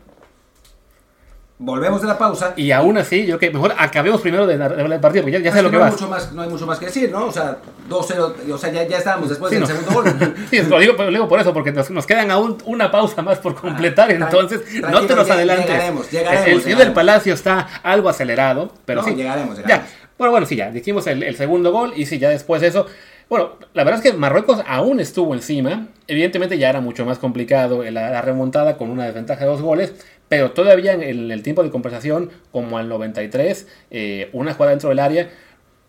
Volvemos 1.61 2.01
de 2.01 2.07
la 2.07 2.17
pausa. 2.17 2.55
Y 2.57 2.71
aún 2.71 2.99
así, 2.99 3.27
yo 3.27 3.37
que 3.37 3.51
mejor 3.51 3.75
acabemos 3.77 4.21
primero 4.21 4.47
de 4.47 4.55
hablar 4.55 4.88
del 4.88 5.00
partido, 5.00 5.25
porque 5.25 5.43
ya, 5.43 5.53
sé 5.53 5.61
lo 5.61 5.71
que 5.71 5.77
no 5.77 5.83
va. 5.83 6.19
no 6.33 6.43
hay 6.43 6.49
mucho 6.49 6.67
más 6.67 6.79
que 6.79 6.87
decir, 6.87 7.11
¿no? 7.11 7.27
O 7.27 7.33
sea, 7.33 7.59
2-0, 7.91 8.53
o 8.53 8.59
sea, 8.59 8.71
ya, 8.71 8.87
ya 8.87 8.99
estábamos 8.99 9.29
después 9.29 9.50
del 9.50 9.67
segundo 9.67 9.91
gol. 9.93 10.05
sí, 10.50 10.62
lo 10.62 10.79
digo, 10.79 10.93
lo 10.93 11.11
digo, 11.11 11.27
por 11.27 11.41
eso, 11.41 11.53
porque 11.53 11.73
nos, 11.73 12.07
quedan 12.07 12.31
aún 12.31 12.59
una 12.65 12.93
pausa 12.93 13.23
más 13.23 13.38
por 13.38 13.57
completar, 13.57 14.09
ah, 14.11 14.15
entonces 14.15 14.61
no 14.81 15.05
te 15.05 15.17
nos 15.17 15.29
adelantes. 15.29 15.67
Llegaremos, 15.67 16.11
llegaremos. 16.12 16.47
El 16.47 16.62
señor 16.62 16.79
del 16.79 16.93
Palacio 16.93 17.35
está 17.35 17.69
algo 17.83 18.09
acelerado, 18.09 18.73
pero 18.85 19.03
sí. 19.03 19.17
Llegaremos, 19.17 19.57
llegaremos. 19.57 19.85
Ya. 19.85 20.12
Bueno, 20.17 20.31
bueno, 20.31 20.47
sí, 20.47 20.55
ya, 20.55 20.71
dijimos 20.71 21.09
el, 21.09 21.25
el 21.25 21.37
segundo 21.37 21.73
gol, 21.73 21.93
y 21.97 22.07
sí, 22.07 22.21
ya 22.21 22.29
después 22.29 22.61
de 22.61 22.69
eso 22.69 22.87
bueno, 23.29 23.50
la 23.75 23.85
verdad 23.85 24.03
es 24.03 24.11
que 24.11 24.17
Marruecos 24.17 24.62
aún 24.67 25.00
estuvo 25.00 25.35
encima. 25.35 25.88
Evidentemente 26.07 26.57
ya 26.57 26.71
era 26.71 26.81
mucho 26.81 27.05
más 27.05 27.19
complicado 27.19 27.83
la, 27.91 28.23
remontada 28.23 28.79
con 28.79 28.88
una 28.88 29.05
desventaja 29.05 29.41
de 29.41 29.50
dos 29.50 29.61
goles. 29.61 29.93
Pero 30.28 30.52
todavía 30.52 30.92
en 30.92 31.02
el, 31.02 31.42
tiempo 31.42 31.62
de 31.62 31.70
conversación, 31.70 32.30
como 32.52 32.78
al 32.78 32.88
93, 32.88 33.66
eh, 33.90 34.30
una 34.32 34.52
jugada 34.52 34.70
dentro 34.70 34.90
del 34.90 34.99
área. 34.99 35.30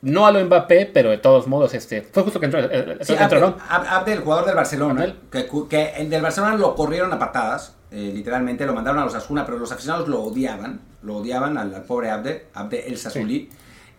No 0.02 0.26
a 0.26 0.32
lo 0.32 0.44
Mbappé, 0.44 0.86
pero 0.86 1.10
de 1.10 1.18
todos 1.18 1.48
modos, 1.48 1.74
este, 1.74 2.02
fue 2.02 2.24
justo 2.24 2.40
que 2.40 2.46
entró. 2.46 2.62
Eh, 2.62 3.00
sí. 3.02 3.16
Abde, 3.18 4.14
el 4.14 4.20
jugador 4.20 4.46
del 4.46 4.56
Barcelona, 4.56 5.14
que, 5.30 5.46
que, 5.70 5.94
el 5.98 6.10
del 6.10 6.22
Barcelona 6.22 6.56
lo 6.56 6.74
corrieron 6.74 7.12
a 7.12 7.20
patadas, 7.20 7.76
eh, 7.92 8.12
literalmente, 8.14 8.66
lo 8.66 8.74
mandaron 8.74 9.02
a 9.02 9.06
los 9.06 9.16
Asuna, 9.16 9.46
pero 9.46 9.58
los 9.58 9.72
aficionados 9.72 10.08
lo 10.08 10.22
odiaban, 10.22 10.80
lo 11.02 11.18
odiaban 11.18 11.58
al, 11.58 11.72
pobre 11.84 12.12
Abde, 12.12 12.48
Abde 12.54 12.88
el 12.88 12.98
Sasuli. 12.98 13.50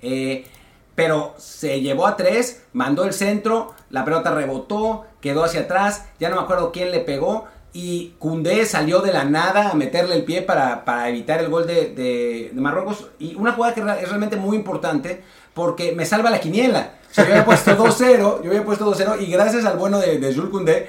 Eh, 0.01 0.47
pero 0.95 1.35
se 1.39 1.81
llevó 1.81 2.07
a 2.07 2.17
tres, 2.17 2.65
mandó 2.73 3.05
el 3.05 3.13
centro, 3.13 3.75
la 3.91 4.05
pelota 4.05 4.35
rebotó, 4.35 5.07
quedó 5.21 5.45
hacia 5.45 5.63
atrás, 5.63 6.07
ya 6.19 6.29
no 6.29 6.37
me 6.37 6.43
acuerdo 6.43 6.73
quién 6.73 6.91
le 6.91 7.01
pegó, 7.01 7.47
y 7.73 8.15
Cundé 8.19 8.67
salió 8.67 9.01
de 9.01 9.13
la 9.13 9.25
nada 9.25 9.71
a 9.71 9.75
meterle 9.75 10.17
el 10.17 10.25
pie 10.25 10.43
para, 10.43 11.09
evitar 11.09 11.41
el 11.41 11.49
gol 11.49 11.67
de, 11.67 12.51
Marruecos. 12.55 13.09
Y 13.19 13.35
una 13.37 13.53
jugada 13.53 13.75
que 13.75 13.81
es 13.81 14.09
realmente 14.09 14.37
muy 14.37 14.57
importante 14.57 15.23
porque 15.55 15.93
me 15.93 16.05
salva 16.05 16.31
la 16.31 16.41
quiniela. 16.41 16.95
O 17.11 17.15
sea, 17.15 17.25
yo 17.25 17.33
había 17.33 17.45
puesto 17.45 17.77
2-0, 17.77 18.43
yo 18.43 18.51
había 18.51 18.65
puesto 18.65 18.93
2-0 18.93 19.21
y 19.21 19.31
gracias 19.31 19.65
al 19.65 19.77
bueno 19.79 19.99
de, 19.99 20.19
de 20.19 20.35
Jules 20.35 20.51
Koundé, 20.51 20.89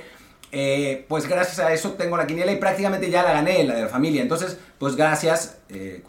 eh, 0.51 1.05
pues 1.07 1.27
gracias 1.27 1.59
a 1.59 1.71
eso 1.71 1.91
tengo 1.91 2.17
la 2.17 2.27
quiniela 2.27 2.51
y 2.51 2.57
prácticamente 2.57 3.09
ya 3.09 3.23
la 3.23 3.33
gané, 3.33 3.63
la 3.63 3.75
de 3.75 3.81
la 3.83 3.87
familia. 3.87 4.21
Entonces, 4.21 4.57
pues 4.77 4.95
gracias, 4.95 5.59
eh, 5.69 6.03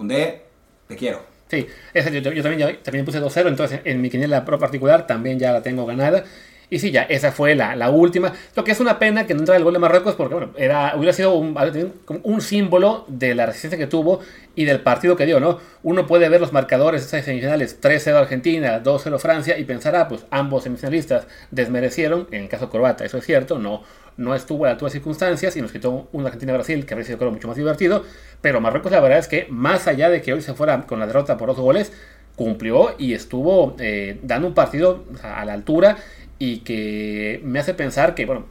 te 0.89 0.97
quiero. 0.97 1.21
Sí, 1.49 1.67
yo, 1.95 2.43
también, 2.43 2.79
también 2.83 3.05
puse 3.05 3.21
2-0, 3.21 3.49
entonces 3.49 3.81
en 3.85 4.01
mi 4.01 4.09
quiniela 4.09 4.43
pro 4.45 4.59
particular 4.59 5.07
también 5.07 5.39
ya 5.39 5.53
la 5.53 5.63
tengo 5.63 5.85
ganada. 5.85 6.25
Y 6.73 6.79
sí, 6.79 6.91
ya, 6.91 7.03
esa 7.03 7.33
fue 7.33 7.55
la, 7.55 7.77
la 7.77 7.91
última. 7.91 8.33
Lo 8.57 8.65
que 8.65 8.73
es 8.73 8.81
una 8.81 8.99
pena 8.99 9.27
que 9.27 9.35
no 9.35 9.41
entrara 9.41 9.59
el 9.59 9.65
gol 9.65 9.75
de 9.75 9.79
Marruecos 9.79 10.15
porque, 10.15 10.33
bueno, 10.33 10.55
era, 10.57 10.95
hubiera 10.97 11.13
sido 11.13 11.35
un, 11.35 11.55
un 12.23 12.41
símbolo 12.41 13.05
de 13.09 13.35
la 13.35 13.45
resistencia 13.45 13.77
que 13.79 13.87
tuvo 13.87 14.21
y 14.55 14.65
del 14.65 14.81
partido 14.81 15.15
que 15.15 15.27
dio, 15.27 15.39
¿no? 15.39 15.59
Uno 15.83 16.07
puede 16.07 16.31
ver 16.31 16.41
los 16.41 16.55
marcadores 16.55 17.03
de 17.03 17.07
esas 17.09 17.27
semifinales 17.27 17.79
3-0 17.79 18.15
Argentina, 18.15 18.83
2-0 18.83 19.19
Francia 19.19 19.59
y 19.59 19.65
pensar, 19.65 19.95
ah, 19.97 20.09
pues 20.09 20.25
ambos 20.31 20.63
semifinalistas 20.63 21.27
desmerecieron, 21.51 22.27
en 22.31 22.45
el 22.45 22.49
caso 22.49 22.71
croata, 22.71 23.05
eso 23.05 23.19
es 23.19 23.27
cierto, 23.27 23.59
no, 23.59 23.83
no 24.17 24.35
estuvo 24.35 24.65
a 24.65 24.69
la 24.69 24.73
altura 24.73 24.89
de 24.89 24.93
circunstancias 24.95 25.55
y 25.59 25.61
nos 25.61 25.73
quitó 25.73 26.09
un 26.11 26.25
Argentina-Brasil 26.25 26.87
que 26.87 26.95
habría 26.95 27.05
sido 27.05 27.19
creo, 27.19 27.33
mucho 27.33 27.49
más 27.49 27.57
divertido, 27.59 28.03
pero 28.41 28.63
Marruecos 28.63 28.93
la 28.93 29.01
verdad 29.01 29.19
es 29.19 29.29
que 29.29 29.47
más 29.51 29.89
allá 29.89 30.09
de 30.09 30.23
que 30.23 30.33
hoy 30.33 30.41
se 30.41 30.55
fuera 30.55 30.87
con 30.87 31.01
la 31.01 31.07
derrota 31.07 31.37
por 31.37 31.49
dos 31.49 31.59
goles, 31.59 31.93
cumplió 32.37 32.95
y 32.99 33.15
estuvo 33.15 33.77
eh, 33.79 34.19
dando 34.23 34.49
un 34.49 34.55
partido 34.55 35.05
a 35.23 35.45
la 35.45 35.53
altura 35.53 35.97
y 36.39 36.59
que 36.59 37.41
me 37.45 37.59
hace 37.59 37.75
pensar 37.75 38.15
que, 38.15 38.27
bueno, 38.27 38.47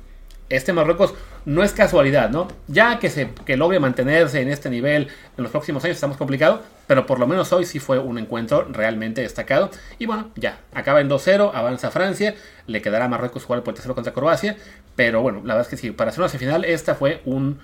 este 0.50 0.74
Marruecos 0.74 1.14
no 1.46 1.64
es 1.64 1.72
casualidad, 1.72 2.30
¿no? 2.30 2.48
Ya 2.68 3.00
que, 3.00 3.10
se, 3.10 3.30
que 3.46 3.58
logre 3.58 3.80
mantenerse 3.80 4.42
en 4.42 4.50
este 4.50 4.70
nivel 4.70 5.08
en 5.38 5.44
los 5.44 5.52
próximos 5.52 5.84
años 5.84 5.96
estamos 5.96 6.18
complicado, 6.18 6.62
pero 6.88 7.06
por 7.06 7.20
lo 7.20 7.28
menos 7.28 7.52
hoy 7.54 7.66
sí 7.66 7.80
fue 7.80 8.00
un 8.00 8.18
encuentro 8.18 8.68
realmente 8.70 9.22
destacado. 9.22 9.72
Y 9.98 10.06
bueno, 10.06 10.30
ya, 10.36 10.60
acaba 10.74 11.02
en 11.02 11.10
2-0, 11.10 11.52
avanza 11.54 11.90
Francia, 11.90 12.36
le 12.68 12.82
quedará 12.82 13.06
a 13.06 13.08
Marruecos 13.08 13.46
jugar 13.46 13.64
por 13.64 13.74
tercero 13.74 13.96
contra 13.96 14.14
Croacia, 14.14 14.58
pero 14.96 15.22
bueno, 15.22 15.40
la 15.40 15.56
verdad 15.56 15.62
es 15.62 15.68
que 15.70 15.78
sí, 15.78 15.92
para 15.92 16.10
hacer 16.10 16.22
una 16.22 16.30
semifinal, 16.30 16.66
esta 16.66 16.96
fue 16.96 17.22
un... 17.26 17.60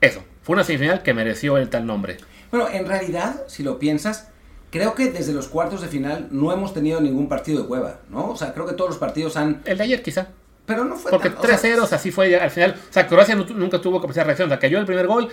Eso, 0.00 0.24
fue 0.42 0.54
una 0.54 0.64
semifinal 0.64 1.02
que 1.02 1.14
mereció 1.14 1.58
el 1.58 1.68
tal 1.68 1.86
nombre. 1.86 2.16
Bueno, 2.50 2.68
en 2.68 2.86
realidad, 2.86 3.42
si 3.46 3.62
lo 3.62 3.78
piensas, 3.78 4.31
Creo 4.72 4.94
que 4.94 5.12
desde 5.12 5.32
los 5.32 5.46
cuartos 5.46 5.82
de 5.82 5.86
final 5.86 6.28
no 6.32 6.50
hemos 6.50 6.74
tenido 6.74 7.00
ningún 7.00 7.28
partido 7.28 7.62
de 7.62 7.68
cueva, 7.68 7.98
¿no? 8.10 8.30
O 8.30 8.36
sea, 8.36 8.52
creo 8.52 8.66
que 8.66 8.72
todos 8.72 8.90
los 8.90 8.98
partidos 8.98 9.36
han... 9.36 9.62
El 9.64 9.78
de 9.78 9.84
ayer 9.84 10.02
quizá. 10.02 10.28
Pero 10.66 10.84
no 10.84 10.96
fue 10.96 11.10
Porque 11.10 11.30
3-0, 11.30 11.92
así 11.92 12.10
fue 12.10 12.34
al 12.36 12.50
final. 12.50 12.76
O 12.88 12.92
sea, 12.92 13.06
Croacia 13.06 13.34
nunca 13.34 13.80
tuvo 13.80 14.00
capacidad 14.00 14.22
de 14.24 14.28
reacción. 14.28 14.48
O 14.48 14.50
sea, 14.50 14.58
cayó 14.58 14.78
el 14.78 14.86
primer 14.86 15.06
gol, 15.06 15.28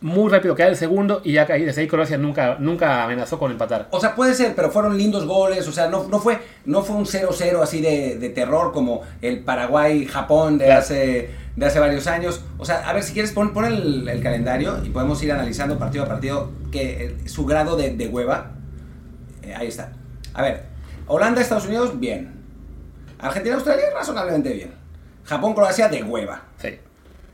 muy 0.00 0.30
rápido 0.30 0.54
queda 0.54 0.68
el 0.68 0.76
segundo 0.76 1.22
y 1.24 1.32
ya 1.32 1.46
desde 1.46 1.80
ahí 1.80 1.88
Croacia 1.88 2.18
nunca, 2.18 2.56
nunca 2.58 3.04
amenazó 3.04 3.38
con 3.38 3.50
empatar. 3.50 3.88
O 3.90 4.00
sea, 4.00 4.14
puede 4.14 4.34
ser, 4.34 4.54
pero 4.54 4.70
fueron 4.70 4.96
lindos 4.96 5.26
goles, 5.26 5.66
o 5.66 5.72
sea, 5.72 5.88
no, 5.88 6.06
no, 6.08 6.20
fue, 6.20 6.38
no 6.66 6.82
fue 6.82 6.96
un 6.96 7.06
0-0 7.06 7.62
así 7.62 7.80
de, 7.80 8.18
de, 8.18 8.28
terror 8.28 8.72
como 8.72 9.02
el 9.22 9.40
Paraguay-Japón 9.40 10.58
de, 10.58 10.72
hace, 10.72 11.30
de 11.56 11.66
hace 11.66 11.80
varios 11.80 12.06
años. 12.06 12.42
O 12.58 12.64
sea, 12.64 12.88
a 12.88 12.92
ver, 12.92 13.02
si 13.02 13.14
quieres, 13.14 13.32
pon, 13.32 13.52
pon 13.54 13.64
el, 13.64 14.08
el, 14.08 14.22
calendario 14.22 14.84
y 14.84 14.90
podemos 14.90 15.22
ir 15.22 15.32
analizando 15.32 15.78
partido 15.78 16.04
a 16.04 16.08
partido 16.08 16.50
que, 16.70 17.04
eh, 17.04 17.28
su 17.28 17.46
grado 17.46 17.76
de, 17.76 17.96
de 17.96 18.06
hueva. 18.08 18.52
Eh, 19.46 19.54
ahí 19.54 19.68
está. 19.68 19.92
A 20.34 20.42
ver, 20.42 20.64
Holanda, 21.06 21.40
Estados 21.40 21.66
Unidos, 21.66 21.98
bien. 21.98 22.34
Argentina, 23.18 23.54
Australia, 23.54 23.86
razonablemente 23.94 24.52
bien. 24.52 24.74
Japón, 25.24 25.54
Croacia, 25.54 25.88
de 25.88 26.02
hueva. 26.02 26.42
Sí. 26.58 26.78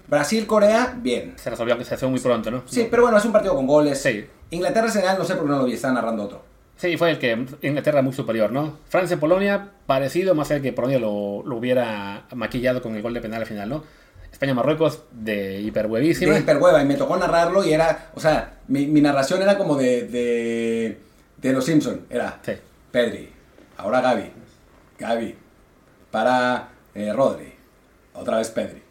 Brasil, 0.06 0.46
Corea, 0.46 0.94
bien. 0.96 1.34
Se 1.36 1.50
resolvió 1.50 1.76
que 1.78 1.84
se 1.84 1.94
hace 1.94 2.06
muy 2.06 2.20
pronto, 2.20 2.50
¿no? 2.50 2.62
Sí, 2.66 2.86
pero 2.90 3.02
bueno, 3.02 3.18
es 3.18 3.24
un 3.24 3.32
partido 3.32 3.54
con 3.54 3.66
goles. 3.66 4.00
Sí. 4.00 4.26
Inglaterra, 4.50 4.88
Senegal, 4.88 5.18
no 5.18 5.24
sé 5.24 5.34
por 5.34 5.44
qué 5.44 5.50
no 5.50 5.58
lo 5.58 5.64
vi, 5.64 5.72
estaba 5.72 5.94
narrando 5.94 6.24
otro. 6.24 6.44
Sí, 6.76 6.96
fue 6.96 7.10
el 7.10 7.18
que 7.18 7.46
Inglaterra 7.62 8.02
muy 8.02 8.12
superior, 8.12 8.50
¿no? 8.50 8.78
Francia, 8.88 9.18
Polonia, 9.18 9.70
parecido, 9.86 10.34
más 10.34 10.50
allá 10.50 10.60
que 10.60 10.72
Polonia 10.72 10.98
lo, 10.98 11.42
lo 11.46 11.56
hubiera 11.56 12.26
maquillado 12.34 12.82
con 12.82 12.94
el 12.94 13.02
gol 13.02 13.14
de 13.14 13.20
penal 13.20 13.40
al 13.40 13.46
final, 13.46 13.68
¿no? 13.68 13.84
España 14.32 14.54
Marruecos 14.54 15.04
de 15.12 15.60
hiperhuevísima. 15.60 16.34
De 16.34 16.40
hiperhueva, 16.40 16.82
y 16.82 16.86
me 16.86 16.96
tocó 16.96 17.16
narrarlo 17.16 17.64
y 17.64 17.72
era, 17.72 18.10
o 18.14 18.20
sea, 18.20 18.54
mi, 18.68 18.86
mi 18.86 19.00
narración 19.00 19.42
era 19.42 19.56
como 19.56 19.76
de, 19.76 20.08
de, 20.08 20.98
de 21.42 21.52
los 21.52 21.64
Simpson, 21.64 22.06
era 22.08 22.40
sí. 22.42 22.52
Pedri, 22.90 23.30
ahora 23.76 24.00
Gaby, 24.00 24.30
Gaby, 24.98 25.34
para 26.10 26.68
eh, 26.94 27.12
Rodri, 27.12 27.52
otra 28.14 28.38
vez 28.38 28.50
Pedri, 28.50 28.82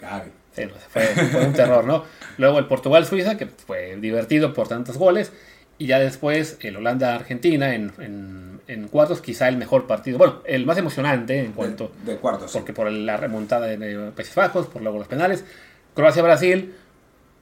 Gaby. 0.00 0.30
Sí, 0.54 0.62
fue, 0.88 1.02
fue, 1.02 1.46
un 1.46 1.52
terror, 1.52 1.84
¿no? 1.84 2.04
Luego 2.38 2.58
el 2.58 2.66
Portugal-Suiza, 2.66 3.36
que 3.36 3.46
fue 3.46 3.96
divertido 3.96 4.52
por 4.52 4.68
tantos 4.68 4.96
goles. 4.96 5.32
Y 5.76 5.86
ya 5.86 5.98
después 5.98 6.58
el 6.60 6.76
Holanda-Argentina 6.76 7.74
en, 7.74 7.92
en, 7.98 8.60
en, 8.68 8.86
cuartos, 8.86 9.20
quizá 9.20 9.48
el 9.48 9.56
mejor 9.56 9.88
partido. 9.88 10.18
Bueno, 10.18 10.40
el 10.44 10.64
más 10.64 10.78
emocionante 10.78 11.40
en 11.40 11.50
cuanto. 11.52 11.90
De, 12.04 12.12
de 12.12 12.18
cuartos. 12.18 12.52
Porque 12.52 12.70
sí. 12.70 12.76
por 12.76 12.90
la 12.92 13.16
remontada 13.16 13.66
de 13.66 14.12
Países 14.12 14.36
Bajos, 14.36 14.68
por 14.68 14.82
luego 14.82 14.98
los 14.98 15.08
penales. 15.08 15.44
Croacia-Brasil, 15.94 16.76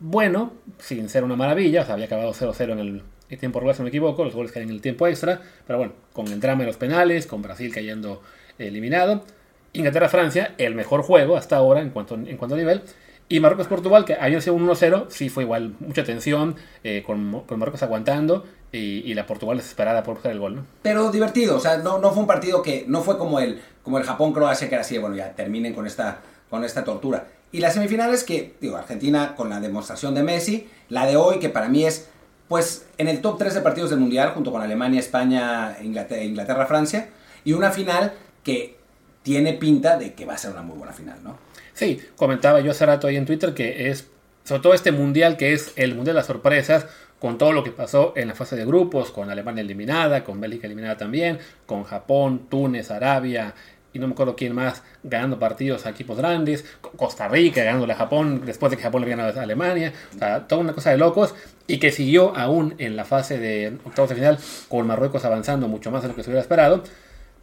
bueno, 0.00 0.54
sin 0.78 1.11
ser 1.11 1.25
una 1.25 1.37
maravilla. 1.37 1.82
O 1.82 1.85
sea, 1.85 1.94
había 1.94 2.06
acabado 2.06 2.32
0-0 2.32 2.73
en 2.73 2.78
el, 2.78 2.88
el 2.88 3.02
tiempo 3.37 3.61
regular, 3.61 3.77
si 3.77 3.81
no 3.81 3.85
me 3.85 3.89
equivoco. 3.91 4.25
Los 4.25 4.35
goles 4.35 4.53
caen 4.53 4.69
en 4.69 4.75
el 4.75 4.81
tiempo 4.81 5.07
extra. 5.07 5.41
Pero 5.67 5.79
bueno, 5.79 5.93
con 6.12 6.27
el 6.29 6.41
drama 6.41 6.61
de 6.61 6.67
los 6.67 6.77
penales, 6.77 7.27
con 7.27 7.43
Brasil 7.43 7.73
cayendo 7.73 8.23
eliminado. 8.59 9.25
Inglaterra-Francia, 9.73 10.55
el 10.59 10.75
mejor 10.75 11.03
juego 11.03 11.37
hasta 11.37 11.57
ahora 11.57 11.81
en 11.81 11.91
cuanto, 11.91 12.15
en 12.15 12.37
cuanto 12.37 12.55
a 12.55 12.59
nivel. 12.59 12.83
Y 13.29 13.41
Marruecos-Portugal, 13.41 14.05
que 14.05 14.15
había 14.15 14.41
sido 14.43 14.57
un 14.57 14.69
1-0, 14.69 15.07
sí 15.09 15.31
fue 15.31 15.45
igual, 15.45 15.75
mucha 15.81 16.05
tensión, 16.05 16.57
eh, 16.85 17.03
con, 17.07 17.31
Marruecos 17.31 17.83
aguantando 17.83 18.45
y, 18.71 18.79
y, 18.79 19.15
la 19.15 19.27
Portugal 19.27 19.57
desesperada 19.57 20.03
por 20.03 20.17
buscar 20.17 20.33
el 20.33 20.39
gol, 20.39 20.57
¿no? 20.57 20.67
Pero 20.83 21.11
divertido, 21.11 21.57
o 21.57 21.61
sea, 21.61 21.79
no, 21.79 21.99
no 21.99 22.11
fue 22.11 22.21
un 22.21 22.27
partido 22.27 22.61
que, 22.61 22.85
no 22.89 23.01
fue 23.01 23.17
como 23.17 23.41
el, 23.41 23.62
como 23.83 23.97
el 23.97 24.05
Japón-Croacia, 24.05 24.69
que 24.69 24.75
era 24.75 24.83
así, 24.83 24.99
bueno, 24.99 25.17
ya 25.17 25.35
terminen 25.35 25.73
con 25.73 25.87
esta, 25.87 26.21
con 26.51 26.62
esta 26.62 26.85
tortura. 26.85 27.27
Y 27.53 27.61
las 27.61 27.73
semifinales 27.73 28.25
que, 28.25 28.55
digo, 28.61 28.77
Argentina 28.77 29.35
con 29.35 29.49
la 29.49 29.61
demostración 29.61 30.15
de 30.15 30.23
Messi, 30.23 30.69
la 30.91 31.07
de 31.07 31.17
hoy, 31.17 31.39
que 31.39 31.49
para 31.49 31.69
mí 31.69 31.85
es, 31.85 32.11
pues, 32.52 32.85
en 32.99 33.09
el 33.09 33.23
top 33.23 33.38
3 33.38 33.54
de 33.54 33.61
partidos 33.62 33.88
del 33.88 33.99
Mundial, 33.99 34.32
junto 34.35 34.52
con 34.52 34.61
Alemania, 34.61 35.00
España, 35.00 35.75
Inglaterra, 35.82 36.23
Inglaterra 36.23 36.66
Francia, 36.66 37.09
y 37.44 37.54
una 37.54 37.71
final 37.71 38.12
que 38.44 38.76
tiene 39.23 39.54
pinta 39.54 39.97
de 39.97 40.12
que 40.12 40.26
va 40.26 40.35
a 40.35 40.37
ser 40.37 40.50
una 40.50 40.61
muy 40.61 40.76
buena 40.76 40.92
final, 40.92 41.16
¿no? 41.25 41.38
Sí, 41.73 41.99
comentaba 42.14 42.61
yo 42.61 42.73
hace 42.73 42.85
rato 42.85 43.06
ahí 43.06 43.16
en 43.16 43.25
Twitter 43.25 43.54
que 43.54 43.88
es, 43.88 44.06
sobre 44.44 44.61
todo 44.61 44.75
este 44.75 44.92
mundial 44.92 45.38
que 45.38 45.54
es 45.54 45.73
el 45.76 45.94
mundial 45.94 46.14
de 46.14 46.18
las 46.18 46.26
sorpresas, 46.26 46.85
con 47.18 47.38
todo 47.38 47.52
lo 47.52 47.64
que 47.64 47.71
pasó 47.71 48.12
en 48.16 48.28
la 48.28 48.35
fase 48.35 48.54
de 48.54 48.66
grupos, 48.66 49.12
con 49.12 49.30
Alemania 49.30 49.62
eliminada, 49.62 50.23
con 50.23 50.38
Bélgica 50.38 50.66
eliminada 50.66 50.99
también, 50.99 51.38
con 51.64 51.85
Japón, 51.85 52.49
Túnez, 52.50 52.90
Arabia 52.90 53.54
y 53.93 53.99
no 53.99 54.07
me 54.07 54.13
acuerdo 54.13 54.37
quién 54.37 54.55
más 54.55 54.83
ganando 55.03 55.39
partidos 55.39 55.87
a 55.87 55.91
equipos 55.91 56.17
grandes, 56.17 56.65
Costa 56.97 57.29
Rica 57.29 57.63
ganándole 57.63 57.93
a 57.93 57.97
Japón 57.97 58.43
después 58.45 58.71
de 58.71 58.77
que 58.77 58.83
Japón 58.83 59.03
le 59.03 59.07
había 59.07 59.17
ganado 59.17 59.39
a 59.39 59.43
Alemania, 59.43 59.93
o 60.15 60.19
sea, 60.19 60.47
toda 60.47 60.61
una 60.61 60.73
cosa 60.73 60.91
de 60.91 60.99
locos 60.99 61.35
y 61.67 61.79
que 61.79 61.91
siguió 61.91 62.37
aún 62.37 62.75
en 62.79 62.97
la 62.97 63.05
fase 63.05 63.39
de 63.39 63.79
octavos 63.85 64.11
de 64.11 64.17
final 64.17 64.39
con 64.69 64.87
Marruecos 64.87 65.25
avanzando 65.25 65.69
mucho 65.69 65.91
más 65.91 66.03
de 66.03 66.09
lo 66.09 66.15
que 66.15 66.23
se 66.23 66.31
hubiera 66.31 66.43
esperado. 66.43 66.83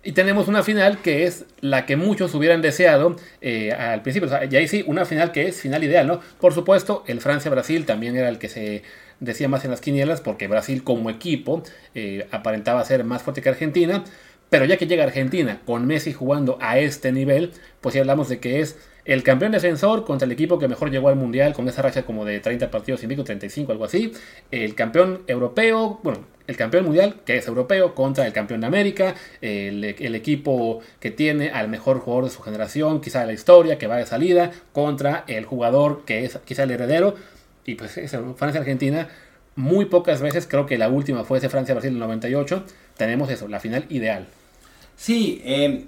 Y 0.01 0.13
tenemos 0.13 0.47
una 0.47 0.63
final 0.63 0.99
que 0.99 1.25
es 1.25 1.45
la 1.59 1.85
que 1.85 1.97
muchos 1.97 2.33
hubieran 2.33 2.61
deseado 2.61 3.17
eh, 3.41 3.73
al 3.73 4.01
principio. 4.01 4.27
O 4.27 4.29
sea, 4.29 4.45
y 4.45 4.55
ahí 4.55 4.67
sí, 4.67 4.83
una 4.87 5.03
final 5.03 5.33
que 5.33 5.47
es 5.47 5.59
final 5.59 5.83
ideal, 5.83 6.07
¿no? 6.07 6.21
Por 6.39 6.53
supuesto, 6.53 7.03
el 7.05 7.19
Francia-Brasil 7.19 7.85
también 7.85 8.15
era 8.15 8.29
el 8.29 8.37
que 8.39 8.47
se 8.47 8.83
decía 9.19 9.49
más 9.49 9.65
en 9.65 9.71
las 9.71 9.81
quinielas, 9.81 10.21
porque 10.21 10.47
Brasil 10.47 10.85
como 10.85 11.09
equipo 11.09 11.63
eh, 11.95 12.27
aparentaba 12.31 12.85
ser 12.85 13.03
más 13.03 13.23
fuerte 13.23 13.41
que 13.41 13.49
Argentina. 13.49 14.05
Pero 14.49 14.65
ya 14.65 14.77
que 14.77 14.87
llega 14.87 15.03
Argentina 15.03 15.61
con 15.65 15.85
Messi 15.85 16.13
jugando 16.13 16.57
a 16.59 16.79
este 16.79 17.11
nivel, 17.11 17.51
pues 17.81 17.95
ya 17.95 18.01
hablamos 18.01 18.29
de 18.29 18.39
que 18.39 18.61
es 18.61 18.77
el 19.05 19.23
campeón 19.23 19.51
defensor 19.51 20.05
contra 20.05 20.25
el 20.27 20.31
equipo 20.31 20.59
que 20.59 20.67
mejor 20.67 20.91
llegó 20.91 21.09
al 21.09 21.15
mundial 21.15 21.53
con 21.53 21.67
esa 21.67 21.81
racha 21.81 22.03
como 22.03 22.25
de 22.25 22.39
30 22.39 22.69
partidos 22.69 23.01
pico, 23.01 23.23
35, 23.23 23.71
algo 23.71 23.85
así. 23.85 24.11
El 24.51 24.75
campeón 24.75 25.23
europeo, 25.27 25.99
bueno, 26.03 26.25
el 26.45 26.57
campeón 26.57 26.85
mundial, 26.85 27.21
que 27.25 27.37
es 27.37 27.47
europeo, 27.47 27.95
contra 27.95 28.25
el 28.25 28.33
campeón 28.33 28.61
de 28.61 28.67
América, 28.67 29.15
el, 29.41 29.83
equipo 29.83 30.81
que 30.99 31.11
tiene 31.11 31.49
al 31.49 31.69
mejor 31.69 31.99
jugador 31.99 32.25
de 32.25 32.31
su 32.31 32.41
generación, 32.41 33.01
quizá 33.01 33.21
de 33.21 33.27
la 33.27 33.33
historia, 33.33 33.77
que 33.77 33.87
va 33.87 33.97
de 33.97 34.05
salida, 34.05 34.51
contra 34.73 35.23
el 35.27 35.45
jugador 35.45 36.05
que 36.05 36.25
es 36.25 36.37
quizá 36.45 36.63
el 36.63 36.71
heredero. 36.71 37.15
Y 37.65 37.75
pues 37.75 37.99
Francia-Argentina, 38.35 39.09
muy 39.55 39.85
pocas 39.85 40.21
veces, 40.21 40.47
creo 40.47 40.65
que 40.65 40.77
la 40.77 40.89
última 40.89 41.23
fue 41.23 41.37
ese 41.37 41.49
Francia-Brasil 41.49 41.91
del 41.91 41.99
98, 41.99 42.63
tenemos 42.95 43.29
eso, 43.29 43.47
la 43.47 43.59
final 43.59 43.85
ideal. 43.89 44.27
Sí, 44.99 45.41
eh, 45.45 45.85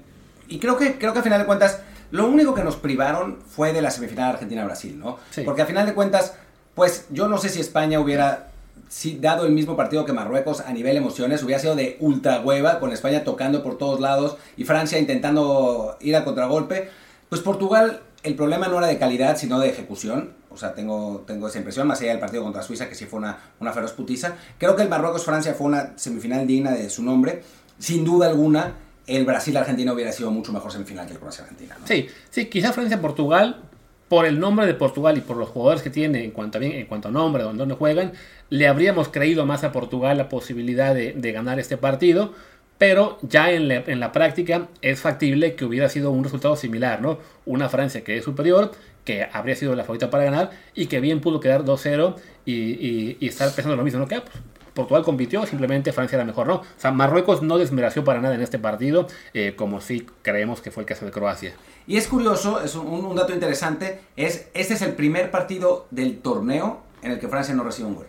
y 0.47 0.59
creo 0.59 0.77
que, 0.77 0.97
creo 0.97 1.11
que 1.11 1.19
a 1.19 1.21
final 1.21 1.39
de 1.39 1.45
cuentas, 1.45 1.81
lo 2.11 2.27
único 2.27 2.53
que 2.53 2.63
nos 2.63 2.77
privaron 2.77 3.39
fue 3.45 3.73
de 3.73 3.81
la 3.81 3.91
semifinal 3.91 4.31
Argentina-Brasil, 4.31 4.97
¿no? 4.97 5.17
Sí. 5.31 5.41
Porque 5.43 5.63
a 5.63 5.65
final 5.65 5.85
de 5.85 5.93
cuentas, 5.93 6.33
pues 6.75 7.07
yo 7.09 7.27
no 7.27 7.37
sé 7.37 7.49
si 7.49 7.59
España 7.59 7.99
hubiera 7.99 8.51
si 8.87 9.17
dado 9.17 9.45
el 9.45 9.51
mismo 9.51 9.75
partido 9.75 10.05
que 10.05 10.13
Marruecos 10.13 10.61
a 10.61 10.71
nivel 10.71 10.97
emociones, 10.97 11.43
hubiera 11.43 11.61
sido 11.61 11.75
de 11.75 11.97
ultra 11.99 12.41
hueva, 12.41 12.79
con 12.79 12.91
España 12.91 13.23
tocando 13.23 13.63
por 13.63 13.77
todos 13.77 13.99
lados 13.99 14.37
y 14.57 14.63
Francia 14.63 14.97
intentando 14.97 15.97
ir 15.99 16.15
a 16.15 16.23
contragolpe. 16.23 16.89
Pues 17.29 17.41
Portugal, 17.41 18.01
el 18.23 18.35
problema 18.35 18.67
no 18.67 18.77
era 18.77 18.87
de 18.87 18.97
calidad, 18.97 19.37
sino 19.37 19.59
de 19.59 19.69
ejecución. 19.69 20.33
O 20.49 20.57
sea, 20.57 20.73
tengo, 20.73 21.23
tengo 21.27 21.47
esa 21.47 21.57
impresión, 21.57 21.87
más 21.87 22.01
allá 22.01 22.11
del 22.11 22.19
partido 22.19 22.43
contra 22.43 22.63
Suiza, 22.63 22.89
que 22.89 22.95
sí 22.95 23.05
fue 23.05 23.19
una, 23.19 23.39
una 23.59 23.71
feroz 23.71 23.93
putiza. 23.93 24.35
Creo 24.57 24.75
que 24.75 24.81
el 24.81 24.89
Marruecos-Francia 24.89 25.53
fue 25.53 25.67
una 25.67 25.97
semifinal 25.97 26.45
digna 26.45 26.71
de 26.71 26.89
su 26.89 27.03
nombre. 27.03 27.43
Sin 27.79 28.03
duda 28.03 28.27
alguna, 28.27 28.73
el 29.07 29.25
Brasil-Argentina 29.25 29.93
hubiera 29.93 30.11
sido 30.11 30.31
mucho 30.31 30.53
mejor 30.53 30.71
semifinal 30.71 31.05
que 31.05 31.13
el 31.13 31.19
Croacia-Argentina. 31.19 31.77
Sí, 31.85 32.07
sí, 32.29 32.45
quizá 32.45 32.73
Francia-Portugal, 32.73 33.61
por 34.07 34.25
el 34.25 34.39
nombre 34.39 34.65
de 34.65 34.73
Portugal 34.73 35.17
y 35.17 35.21
por 35.21 35.37
los 35.37 35.49
jugadores 35.49 35.81
que 35.81 35.89
tiene 35.89 36.25
en 36.25 36.31
cuanto 36.31 36.57
a, 36.57 36.59
bien, 36.59 36.73
en 36.73 36.85
cuanto 36.85 37.07
a 37.07 37.11
nombre, 37.11 37.43
donde 37.43 37.75
juegan, 37.75 38.11
le 38.49 38.67
habríamos 38.67 39.07
creído 39.07 39.45
más 39.45 39.63
a 39.63 39.71
Portugal 39.71 40.17
la 40.17 40.27
posibilidad 40.27 40.93
de, 40.93 41.31
ganar 41.31 41.59
este 41.59 41.77
partido. 41.77 42.33
pero 42.77 43.19
ya 43.21 43.51
en 43.51 43.69
la, 43.99 44.11
práctica 44.11 44.67
es 44.81 44.99
factible 44.99 45.55
que 45.55 45.63
hubiera 45.65 45.87
sido 45.87 46.11
un 46.11 46.23
resultado 46.23 46.55
similar, 46.55 47.01
¿no? 47.01 47.19
Una 47.45 47.69
Francia 47.69 48.03
que 48.03 48.17
es 48.17 48.25
superior, 48.25 48.71
que 49.05 49.27
habría 49.31 49.55
sido 49.55 49.75
la 49.75 49.83
favorita 49.83 50.09
para 50.09 50.25
ganar 50.25 50.51
y 50.75 50.87
que 50.87 50.99
bien 50.99 51.21
pudo 51.21 51.39
quedar 51.39 51.63
2-0 51.63 52.15
y, 52.45 52.53
y, 52.53 53.17
y, 53.19 53.27
estar 53.27 53.47
pensando 53.53 53.77
lo 53.77 53.83
mismo, 53.83 53.99
¿no? 53.99 54.07
Que 54.07 54.19
pues, 54.19 54.35
Portugal 54.73 55.03
compitió, 55.03 55.45
simplemente 55.45 55.91
Francia 55.91 56.15
era 56.15 56.25
mejor, 56.25 56.47
¿no? 56.47 56.55
O 56.55 56.65
sea, 56.77 56.91
Marruecos 56.91 57.41
no 57.41 57.57
desmereció 57.57 58.03
para 58.03 58.21
nada 58.21 58.35
en 58.35 58.41
este 58.41 58.59
partido, 58.59 59.07
eh, 59.33 59.53
como 59.55 59.81
sí 59.81 60.07
creemos 60.21 60.61
que 60.61 60.71
fue 60.71 60.83
el 60.83 60.87
caso 60.87 61.05
de 61.05 61.11
Croacia. 61.11 61.53
Y 61.87 61.97
es 61.97 62.07
curioso, 62.07 62.61
es 62.61 62.75
un, 62.75 62.87
un, 62.87 63.15
dato 63.15 63.33
interesante, 63.33 63.99
es 64.15 64.49
este 64.53 64.75
es 64.75 64.81
el 64.81 64.93
primer 64.93 65.31
partido 65.31 65.87
del 65.91 66.19
torneo 66.19 66.81
en 67.01 67.11
el 67.11 67.19
que 67.19 67.27
Francia 67.27 67.53
no 67.53 67.63
recibe 67.63 67.87
un 67.89 67.95
gol. 67.95 68.07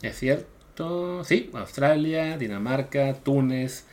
Es 0.00 0.18
cierto, 0.18 1.22
sí, 1.24 1.50
Australia, 1.54 2.36
Dinamarca, 2.38 3.14
Túnez, 3.14 3.84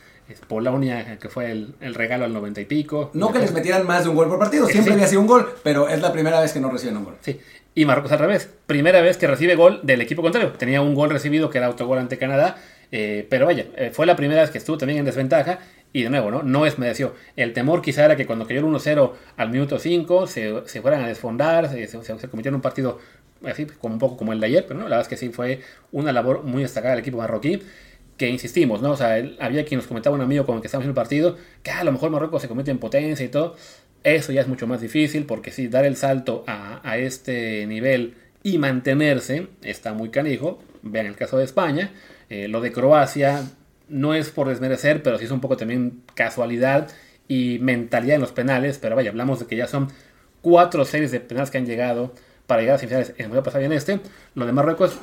Polonia, 0.46 1.18
que 1.18 1.28
fue 1.28 1.50
el, 1.50 1.74
el, 1.80 1.94
regalo 1.94 2.24
al 2.24 2.32
noventa 2.32 2.60
y 2.60 2.64
pico. 2.64 3.10
No 3.14 3.32
que 3.32 3.38
les 3.38 3.52
metieran 3.52 3.86
más 3.86 4.04
de 4.04 4.10
un 4.10 4.16
gol 4.16 4.28
por 4.28 4.38
partido, 4.38 4.66
siempre 4.66 4.92
sí. 4.92 4.94
había 4.94 5.08
sido 5.08 5.20
un 5.20 5.26
gol, 5.26 5.52
pero 5.62 5.88
es 5.88 6.00
la 6.00 6.12
primera 6.12 6.40
vez 6.40 6.52
que 6.52 6.60
no 6.60 6.70
reciben 6.70 6.96
un 6.98 7.04
gol. 7.04 7.16
Sí, 7.20 7.40
y 7.74 7.84
Marruecos 7.84 8.12
al 8.12 8.18
revés, 8.18 8.50
primera 8.66 9.00
vez 9.00 9.16
que 9.16 9.26
recibe 9.26 9.54
gol 9.54 9.80
del 9.82 10.00
equipo 10.00 10.22
contrario. 10.22 10.52
Tenía 10.52 10.82
un 10.82 10.94
gol 10.94 11.10
recibido 11.10 11.50
que 11.50 11.58
era 11.58 11.68
autogol 11.68 11.98
ante 11.98 12.18
Canadá, 12.18 12.56
eh, 12.90 13.26
pero 13.30 13.46
vaya, 13.46 13.66
eh, 13.76 13.90
fue 13.92 14.06
la 14.06 14.16
primera 14.16 14.40
vez 14.40 14.50
que 14.50 14.58
estuvo 14.58 14.76
también 14.76 14.98
en 14.98 15.04
desventaja 15.04 15.60
y 15.92 16.02
de 16.02 16.10
nuevo, 16.10 16.30
¿no? 16.30 16.42
No 16.42 16.66
es 16.66 16.78
mereció. 16.78 17.14
El 17.36 17.52
temor 17.52 17.82
quizá 17.82 18.04
era 18.04 18.16
que 18.16 18.26
cuando 18.26 18.46
cayó 18.46 18.60
el 18.60 18.66
1-0 18.66 19.12
al 19.36 19.50
minuto 19.50 19.78
5 19.78 20.26
se, 20.26 20.62
se, 20.66 20.82
fueran 20.82 21.02
a 21.02 21.08
desfondar, 21.08 21.68
se, 21.68 21.86
se, 21.86 22.02
se 22.02 22.50
un 22.50 22.60
partido 22.60 22.98
así 23.44 23.66
como 23.66 23.94
un 23.94 24.00
poco 24.00 24.16
como 24.16 24.32
el 24.32 24.40
de 24.40 24.46
ayer, 24.46 24.66
pero 24.66 24.80
la 24.80 24.84
verdad 24.84 25.00
es 25.02 25.08
que 25.08 25.16
sí 25.16 25.30
fue 25.30 25.60
una 25.92 26.12
labor 26.12 26.42
muy 26.42 26.62
destacada 26.62 26.94
del 26.94 27.00
equipo 27.00 27.18
marroquí 27.18 27.62
que 28.20 28.28
insistimos, 28.28 28.82
¿no? 28.82 28.90
O 28.90 28.96
sea, 28.98 29.14
había 29.40 29.64
quien 29.64 29.78
nos 29.78 29.86
comentaba 29.86 30.14
un 30.14 30.20
amigo 30.20 30.44
con 30.44 30.56
el 30.56 30.60
que 30.60 30.66
estábamos 30.66 30.84
en 30.84 30.90
el 30.90 30.94
partido, 30.94 31.38
que 31.62 31.70
a 31.70 31.82
lo 31.84 31.90
mejor 31.90 32.10
Marruecos 32.10 32.42
se 32.42 32.48
convierte 32.48 32.70
en 32.70 32.76
potencia 32.76 33.24
y 33.24 33.30
todo. 33.30 33.56
Eso 34.02 34.32
ya 34.32 34.40
es 34.40 34.48
mucho 34.48 34.66
más 34.66 34.80
difícil 34.80 35.26
porque 35.26 35.50
sí, 35.50 35.68
dar 35.68 35.84
el 35.84 35.96
salto 35.96 36.44
a, 36.46 36.96
este 36.96 37.66
nivel 37.66 38.14
y 38.42 38.58
mantenerse 38.58 39.48
está 39.62 39.92
muy 39.92 40.10
canijo. 40.10 40.62
Vean 40.82 41.06
el 41.06 41.16
caso 41.16 41.36
de 41.36 41.44
España. 41.44 41.92
Eh, 42.30 42.48
lo 42.48 42.60
de 42.60 42.72
Croacia 42.72 43.44
no 43.88 44.14
es 44.14 44.30
por 44.30 44.48
desmerecer, 44.48 45.02
pero 45.02 45.18
sí 45.18 45.24
es 45.24 45.30
un 45.30 45.40
poco 45.40 45.56
también 45.56 46.02
casualidad 46.14 46.88
y 47.28 47.58
mentalidad 47.60 48.14
en 48.14 48.22
los 48.22 48.32
penales. 48.32 48.78
Pero 48.78 48.96
vaya, 48.96 49.10
hablamos 49.10 49.40
de 49.40 49.46
que 49.46 49.56
ya 49.56 49.66
son 49.66 49.88
cuatro 50.40 50.84
series 50.86 51.10
de 51.10 51.20
penales 51.20 51.50
que 51.50 51.58
han 51.58 51.66
llegado 51.66 52.14
para 52.46 52.62
llegar 52.62 52.76
a 52.76 52.78
semifinales 52.78 53.14
en 53.18 53.30
el 53.30 53.42
pasado 53.42 53.62
y 53.62 53.66
en 53.66 53.72
este. 53.72 54.00
Lo 54.34 54.46
de 54.46 54.52
Marruecos 54.52 54.98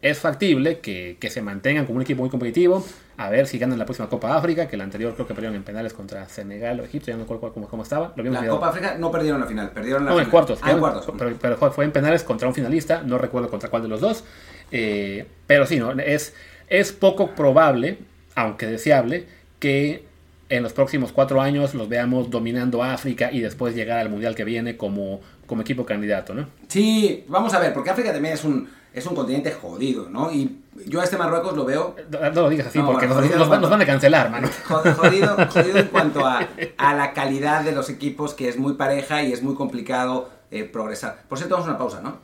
es 0.00 0.18
factible 0.18 0.78
que, 0.78 1.16
que, 1.18 1.28
se 1.28 1.42
mantengan 1.42 1.86
como 1.86 1.96
un 1.96 2.02
equipo 2.02 2.20
muy 2.22 2.30
competitivo. 2.30 2.84
A 3.18 3.30
ver 3.30 3.48
si 3.48 3.58
ganan 3.58 3.80
la 3.80 3.84
próxima 3.84 4.08
Copa 4.08 4.36
África, 4.36 4.68
que 4.68 4.76
la 4.76 4.84
anterior 4.84 5.12
creo 5.14 5.26
que 5.26 5.34
perdieron 5.34 5.56
en 5.56 5.64
penales 5.64 5.92
contra 5.92 6.28
Senegal 6.28 6.78
o 6.78 6.84
Egipto, 6.84 7.08
ya 7.08 7.16
no 7.16 7.24
recuerdo 7.24 7.52
cómo, 7.52 7.68
cómo 7.68 7.82
estaba. 7.82 8.12
Lo 8.14 8.22
la 8.22 8.46
Copa 8.46 8.68
África 8.68 8.96
no 8.96 9.10
perdieron 9.10 9.40
la 9.40 9.46
final, 9.46 9.70
perdieron 9.70 10.04
la 10.04 10.10
no, 10.10 10.16
final. 10.16 10.26
en 10.26 10.30
cuartos. 10.30 10.60
Ah, 10.62 10.70
en 10.70 10.78
cuartos. 10.78 11.12
Pero, 11.18 11.36
pero, 11.40 11.56
fue 11.72 11.84
en 11.84 11.90
penales 11.90 12.22
contra 12.22 12.46
un 12.46 12.54
finalista, 12.54 13.02
no 13.02 13.18
recuerdo 13.18 13.50
contra 13.50 13.70
cuál 13.70 13.82
de 13.82 13.88
los 13.88 14.00
dos. 14.00 14.22
Eh, 14.70 15.26
pero 15.48 15.66
sí, 15.66 15.80
¿no? 15.80 15.90
es, 15.90 16.32
es 16.68 16.92
poco 16.92 17.34
probable, 17.34 17.98
aunque 18.36 18.66
deseable, 18.66 19.26
que 19.58 20.06
en 20.48 20.62
los 20.62 20.72
próximos 20.72 21.10
cuatro 21.10 21.40
años 21.40 21.74
los 21.74 21.88
veamos 21.88 22.30
dominando 22.30 22.84
África 22.84 23.30
y 23.32 23.40
después 23.40 23.74
llegar 23.74 23.98
al 23.98 24.10
Mundial 24.10 24.36
que 24.36 24.44
viene 24.44 24.76
como, 24.76 25.20
como 25.46 25.62
equipo 25.62 25.84
candidato, 25.84 26.34
¿no? 26.34 26.46
Sí, 26.68 27.24
vamos 27.28 27.52
a 27.52 27.58
ver, 27.58 27.74
porque 27.74 27.90
África 27.90 28.12
también 28.12 28.34
es 28.34 28.44
un, 28.44 28.68
es 28.98 29.06
un 29.06 29.14
continente 29.14 29.52
jodido, 29.52 30.08
¿no? 30.10 30.32
Y 30.32 30.60
yo 30.86 31.00
a 31.00 31.04
este 31.04 31.16
Marruecos 31.16 31.56
lo 31.56 31.64
veo... 31.64 31.96
No, 32.10 32.20
no 32.20 32.42
lo 32.42 32.48
digas 32.50 32.66
así, 32.66 32.78
no, 32.78 32.86
porque 32.86 33.06
bueno, 33.06 33.22
nos, 33.22 33.30
nos, 33.30 33.48
cuanto, 33.48 33.62
nos, 33.62 33.70
van 33.70 33.82
a 33.82 33.86
cancelar, 33.86 34.30
mano. 34.30 34.48
Jodido, 34.68 35.36
jodido 35.50 35.78
en 35.78 35.88
cuanto 35.88 36.26
a, 36.26 36.48
a, 36.76 36.94
la 36.94 37.12
calidad 37.12 37.62
de 37.62 37.72
los 37.72 37.88
equipos, 37.90 38.34
que 38.34 38.48
es 38.48 38.58
muy 38.58 38.74
pareja 38.74 39.22
y 39.22 39.32
es 39.32 39.42
muy 39.42 39.54
complicado 39.54 40.28
eh, 40.50 40.64
progresar. 40.64 41.24
Por 41.28 41.38
cierto, 41.38 41.54
vamos 41.54 41.68
a 41.68 41.70
una 41.70 41.78
pausa, 41.78 42.00
¿no? 42.00 42.18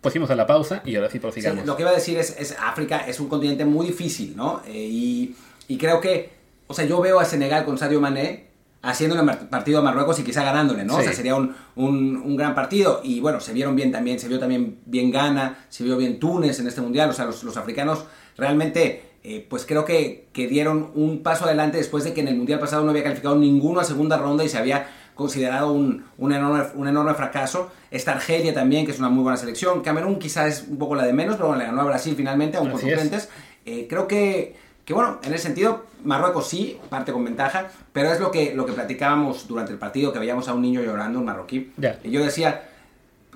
Pusimos 0.00 0.30
a 0.30 0.36
la 0.36 0.46
pausa 0.46 0.82
y 0.84 0.96
ahora 0.96 1.10
sí 1.10 1.18
prosigamos. 1.18 1.60
Sí, 1.60 1.66
lo 1.66 1.76
que 1.76 1.82
iba 1.82 1.90
a 1.90 1.94
decir 1.94 2.18
es, 2.18 2.36
es 2.38 2.56
África 2.60 2.98
es 3.06 3.18
un 3.18 3.28
continente 3.28 3.64
muy 3.64 3.86
difícil, 3.86 4.36
¿no? 4.36 4.62
Eh, 4.66 4.72
y, 4.74 5.36
y 5.68 5.78
creo 5.78 6.00
que, 6.00 6.32
o 6.66 6.74
sea, 6.74 6.84
yo 6.84 7.00
veo 7.00 7.18
a 7.18 7.24
Senegal 7.24 7.64
con 7.64 7.76
Sadio 7.76 8.00
Mané 8.00 8.45
haciéndole 8.86 9.30
partido 9.50 9.80
a 9.80 9.82
Marruecos 9.82 10.18
y 10.20 10.22
quizá 10.22 10.44
ganándole, 10.44 10.84
¿no? 10.84 10.94
Sí. 10.94 11.00
O 11.00 11.02
sea, 11.02 11.12
sería 11.12 11.34
un, 11.34 11.54
un, 11.74 12.16
un, 12.16 12.36
gran 12.36 12.54
partido. 12.54 13.00
Y 13.02 13.20
bueno, 13.20 13.40
se 13.40 13.52
vieron 13.52 13.74
bien 13.74 13.90
también, 13.90 14.20
se 14.20 14.28
vio 14.28 14.38
también 14.38 14.78
bien 14.86 15.10
Ghana, 15.10 15.66
se 15.68 15.82
vio 15.82 15.96
bien 15.96 16.20
Túnez 16.20 16.60
en 16.60 16.68
este 16.68 16.80
mundial. 16.80 17.10
O 17.10 17.12
sea, 17.12 17.24
los, 17.24 17.42
los 17.42 17.56
africanos 17.56 18.04
realmente, 18.36 19.02
eh, 19.24 19.44
pues 19.48 19.66
creo 19.66 19.84
que, 19.84 20.28
que, 20.32 20.46
dieron 20.46 20.92
un 20.94 21.24
paso 21.24 21.46
adelante 21.46 21.78
después 21.78 22.04
de 22.04 22.14
que 22.14 22.20
en 22.20 22.28
el 22.28 22.36
mundial 22.36 22.60
pasado 22.60 22.84
no 22.84 22.90
había 22.90 23.02
calificado 23.02 23.34
ninguno 23.34 23.80
a 23.80 23.84
segunda 23.84 24.16
ronda 24.18 24.44
y 24.44 24.48
se 24.48 24.58
había 24.58 24.88
considerado 25.16 25.72
un, 25.72 26.04
un, 26.18 26.32
enorme, 26.32 26.64
un 26.74 26.86
enorme 26.86 27.14
fracaso. 27.14 27.72
Esta 27.90 28.12
Argelia 28.12 28.54
también, 28.54 28.86
que 28.86 28.92
es 28.92 29.00
una 29.00 29.08
muy 29.08 29.24
buena 29.24 29.36
selección. 29.36 29.80
Camerún 29.82 30.20
quizás 30.20 30.46
es 30.46 30.68
un 30.68 30.78
poco 30.78 30.94
la 30.94 31.04
de 31.04 31.12
menos, 31.12 31.34
pero 31.34 31.48
bueno, 31.48 31.60
le 31.60 31.68
ganó 31.68 31.80
a 31.80 31.84
Brasil 31.84 32.14
finalmente, 32.16 32.56
aún 32.56 32.70
con 32.70 32.80
suplentes. 32.80 33.28
Eh, 33.64 33.86
creo 33.88 34.06
que 34.06 34.54
que 34.86 34.94
bueno, 34.94 35.18
en 35.24 35.34
ese 35.34 35.42
sentido, 35.42 35.84
Marruecos 36.04 36.48
sí, 36.48 36.78
parte 36.88 37.12
con 37.12 37.24
ventaja, 37.24 37.70
pero 37.92 38.12
es 38.12 38.20
lo 38.20 38.30
que, 38.30 38.54
lo 38.54 38.64
que 38.64 38.72
platicábamos 38.72 39.48
durante 39.48 39.72
el 39.72 39.78
partido, 39.78 40.12
que 40.12 40.20
veíamos 40.20 40.46
a 40.46 40.54
un 40.54 40.62
niño 40.62 40.80
llorando, 40.80 41.18
un 41.18 41.24
marroquí. 41.24 41.72
Yeah. 41.76 41.98
Y 42.04 42.12
yo 42.12 42.24
decía, 42.24 42.68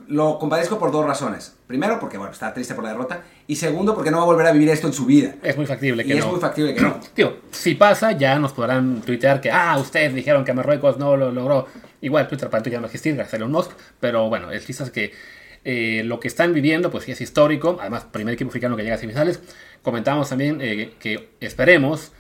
lo 0.07 0.39
compadezco 0.39 0.79
por 0.79 0.93
dos 0.93 1.05
razones. 1.05 1.57
Primero, 1.67 1.99
porque 1.99 2.19
bueno, 2.19 2.33
está 2.33 2.55
triste 2.55 2.77
por 2.77 2.85
la 2.85 2.91
derrota. 2.91 3.23
Y 3.49 3.57
segundo, 3.57 3.97
porque 3.97 4.13
no 4.13 4.19
va 4.19 4.23
a 4.23 4.27
volver 4.27 4.47
a 4.47 4.53
vivir 4.53 4.69
esto 4.69 4.87
en 4.87 4.93
su 4.93 5.07
vida. 5.07 5.35
Es 5.43 5.57
muy 5.57 5.67
factible 5.67 6.05
que 6.05 6.13
y 6.13 6.19
no. 6.19 6.25
es 6.25 6.31
muy 6.31 6.41
factible 6.41 6.73
que 6.73 6.83
no. 6.83 7.01
Tío, 7.15 7.39
si 7.51 7.75
pasa, 7.75 8.13
ya 8.13 8.39
nos 8.39 8.53
podrán 8.53 9.01
tuitear 9.01 9.41
que, 9.41 9.51
ah, 9.51 9.77
ustedes 9.81 10.15
dijeron 10.15 10.45
que 10.45 10.53
Marruecos 10.53 10.99
no 10.99 11.17
lo 11.17 11.33
logró. 11.33 11.67
Igual 12.01 12.29
Twitter 12.29 12.49
para 12.49 12.63
ya 12.63 12.79
no 12.79 12.87
existir, 12.87 13.17
gracias 13.17 13.35
a 13.35 13.37
Elon 13.39 13.51
Musk. 13.51 13.73
Pero 13.99 14.29
bueno, 14.29 14.53
el 14.53 14.65
chiste 14.65 14.85
es 14.85 14.91
que 14.93 15.13
eh, 15.65 16.03
lo 16.05 16.21
que 16.21 16.29
están 16.29 16.53
viviendo, 16.53 16.91
pues 16.91 17.05
sí 17.05 17.13
es 17.13 17.21
histórico. 17.21 17.79
Además, 17.81 18.05
primer 18.11 18.35
equipo 18.35 18.49
africano 18.51 18.77
que 18.77 18.83
llega 18.83 18.95
a 18.95 18.99
semifinales. 18.99 19.41
Comentábamos 19.83 20.29
también 20.29 20.61
eh, 20.61 20.93
que 20.99 21.31
esperemos 21.41 22.13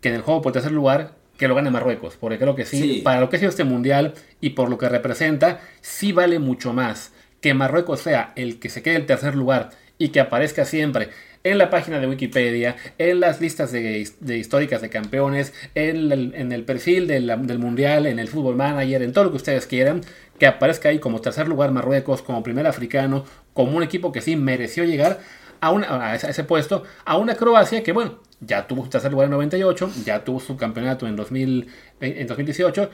que 0.00 0.10
en 0.10 0.16
el 0.16 0.22
juego 0.22 0.42
por 0.42 0.52
tercer 0.52 0.72
lugar 0.72 1.12
que 1.36 1.48
lo 1.48 1.54
gane 1.54 1.70
Marruecos, 1.70 2.16
porque 2.18 2.38
creo 2.38 2.54
que 2.54 2.64
sí, 2.64 2.80
sí, 2.80 3.00
para 3.02 3.20
lo 3.20 3.28
que 3.28 3.36
ha 3.36 3.38
sido 3.40 3.50
este 3.50 3.64
mundial 3.64 4.14
y 4.40 4.50
por 4.50 4.68
lo 4.68 4.78
que 4.78 4.88
representa, 4.88 5.60
sí 5.80 6.12
vale 6.12 6.38
mucho 6.38 6.72
más 6.72 7.12
que 7.40 7.54
Marruecos 7.54 8.00
sea 8.00 8.32
el 8.36 8.60
que 8.60 8.68
se 8.68 8.82
quede 8.82 8.96
en 8.96 9.06
tercer 9.06 9.34
lugar 9.34 9.70
y 9.98 10.08
que 10.08 10.20
aparezca 10.20 10.64
siempre 10.64 11.10
en 11.44 11.58
la 11.58 11.68
página 11.68 12.00
de 12.00 12.06
Wikipedia, 12.06 12.76
en 12.96 13.20
las 13.20 13.40
listas 13.40 13.70
de, 13.70 14.08
de 14.20 14.38
históricas 14.38 14.80
de 14.80 14.88
campeones, 14.88 15.52
en 15.74 16.10
el, 16.10 16.34
en 16.34 16.52
el 16.52 16.64
perfil 16.64 17.06
de 17.06 17.20
la, 17.20 17.36
del 17.36 17.58
mundial, 17.58 18.06
en 18.06 18.18
el 18.18 18.28
fútbol 18.28 18.56
manager, 18.56 19.02
en 19.02 19.12
todo 19.12 19.24
lo 19.24 19.30
que 19.30 19.36
ustedes 19.36 19.66
quieran, 19.66 20.00
que 20.38 20.46
aparezca 20.46 20.88
ahí 20.88 20.98
como 20.98 21.20
tercer 21.20 21.46
lugar 21.46 21.70
Marruecos, 21.70 22.22
como 22.22 22.42
primer 22.42 22.66
africano, 22.66 23.24
como 23.52 23.76
un 23.76 23.82
equipo 23.82 24.10
que 24.10 24.22
sí 24.22 24.36
mereció 24.36 24.84
llegar 24.84 25.20
a, 25.60 25.70
una, 25.70 26.12
a 26.12 26.14
ese 26.14 26.44
puesto, 26.44 26.82
a 27.04 27.18
una 27.18 27.34
Croacia 27.34 27.82
que, 27.82 27.92
bueno, 27.92 28.20
ya 28.40 28.66
tuvo 28.66 28.84
su 28.84 28.90
tercer 28.90 29.12
lugar 29.12 29.26
en 29.26 29.32
98, 29.32 29.90
ya 30.04 30.24
tuvo 30.24 30.40
su 30.40 30.56
campeonato 30.56 31.06
en, 31.06 31.14
2000, 31.14 31.68
en 32.00 32.26
2018, 32.26 32.90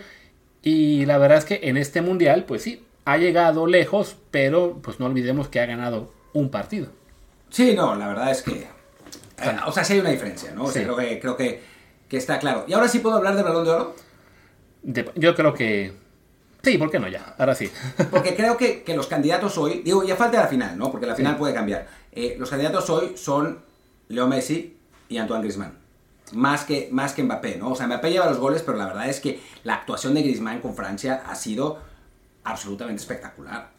y 0.62 1.06
la 1.06 1.18
verdad 1.18 1.38
es 1.38 1.44
que 1.44 1.60
en 1.62 1.76
este 1.76 2.02
mundial, 2.02 2.44
pues 2.46 2.62
sí, 2.62 2.82
ha 3.04 3.16
llegado 3.16 3.68
lejos, 3.68 4.16
pero 4.32 4.80
pues 4.82 4.98
no 4.98 5.06
olvidemos 5.06 5.48
que 5.48 5.60
ha 5.60 5.66
ganado 5.66 6.12
un 6.32 6.50
partido. 6.50 6.88
Sí, 7.48 7.74
no, 7.74 7.94
la 7.94 8.08
verdad 8.08 8.30
es 8.30 8.42
que, 8.42 8.62
eh, 8.62 9.56
o 9.66 9.72
sea, 9.72 9.84
sí 9.84 9.94
hay 9.94 10.00
una 10.00 10.10
diferencia, 10.10 10.52
¿no? 10.52 10.64
O 10.64 10.70
sea, 10.70 10.82
sí. 10.82 10.86
creo, 10.86 10.96
que, 10.96 11.20
creo 11.20 11.36
que, 11.36 11.62
que, 12.08 12.16
está 12.16 12.38
claro. 12.38 12.64
¿Y 12.68 12.72
ahora 12.72 12.88
sí 12.88 13.00
puedo 13.00 13.16
hablar 13.16 13.34
del 13.34 13.44
balón 13.44 13.64
de 13.64 13.70
oro? 13.70 13.96
De, 14.82 15.10
yo 15.16 15.34
creo 15.34 15.52
que 15.52 15.92
Sí, 16.62 16.76
¿por 16.76 16.90
qué 16.90 16.98
no 16.98 17.08
ya? 17.08 17.34
Ahora 17.38 17.54
sí. 17.54 17.70
Porque 18.10 18.34
creo 18.34 18.56
que, 18.56 18.82
que, 18.82 18.94
los 18.94 19.06
candidatos 19.06 19.56
hoy, 19.56 19.82
digo, 19.82 20.04
ya 20.04 20.16
falta 20.16 20.40
la 20.40 20.46
final, 20.46 20.76
¿no? 20.76 20.90
Porque 20.90 21.06
la 21.06 21.14
final 21.14 21.34
sí. 21.34 21.38
puede 21.38 21.54
cambiar. 21.54 21.86
Eh, 22.12 22.36
los 22.38 22.50
candidatos 22.50 22.88
hoy 22.90 23.16
son 23.16 23.60
Leo 24.08 24.26
Messi 24.26 24.76
y 25.08 25.18
Antoine 25.18 25.42
Griezmann. 25.42 25.78
Más 26.32 26.64
que, 26.64 26.88
más 26.92 27.12
que 27.12 27.22
Mbappé, 27.22 27.56
¿no? 27.56 27.70
O 27.70 27.76
sea, 27.76 27.86
Mbappé 27.86 28.10
lleva 28.10 28.26
los 28.26 28.38
goles, 28.38 28.62
pero 28.62 28.76
la 28.76 28.86
verdad 28.86 29.08
es 29.08 29.20
que 29.20 29.40
la 29.64 29.74
actuación 29.74 30.14
de 30.14 30.22
Griezmann 30.22 30.60
con 30.60 30.74
Francia 30.74 31.22
ha 31.26 31.34
sido 31.34 31.78
absolutamente 32.44 33.00
espectacular. 33.00 33.70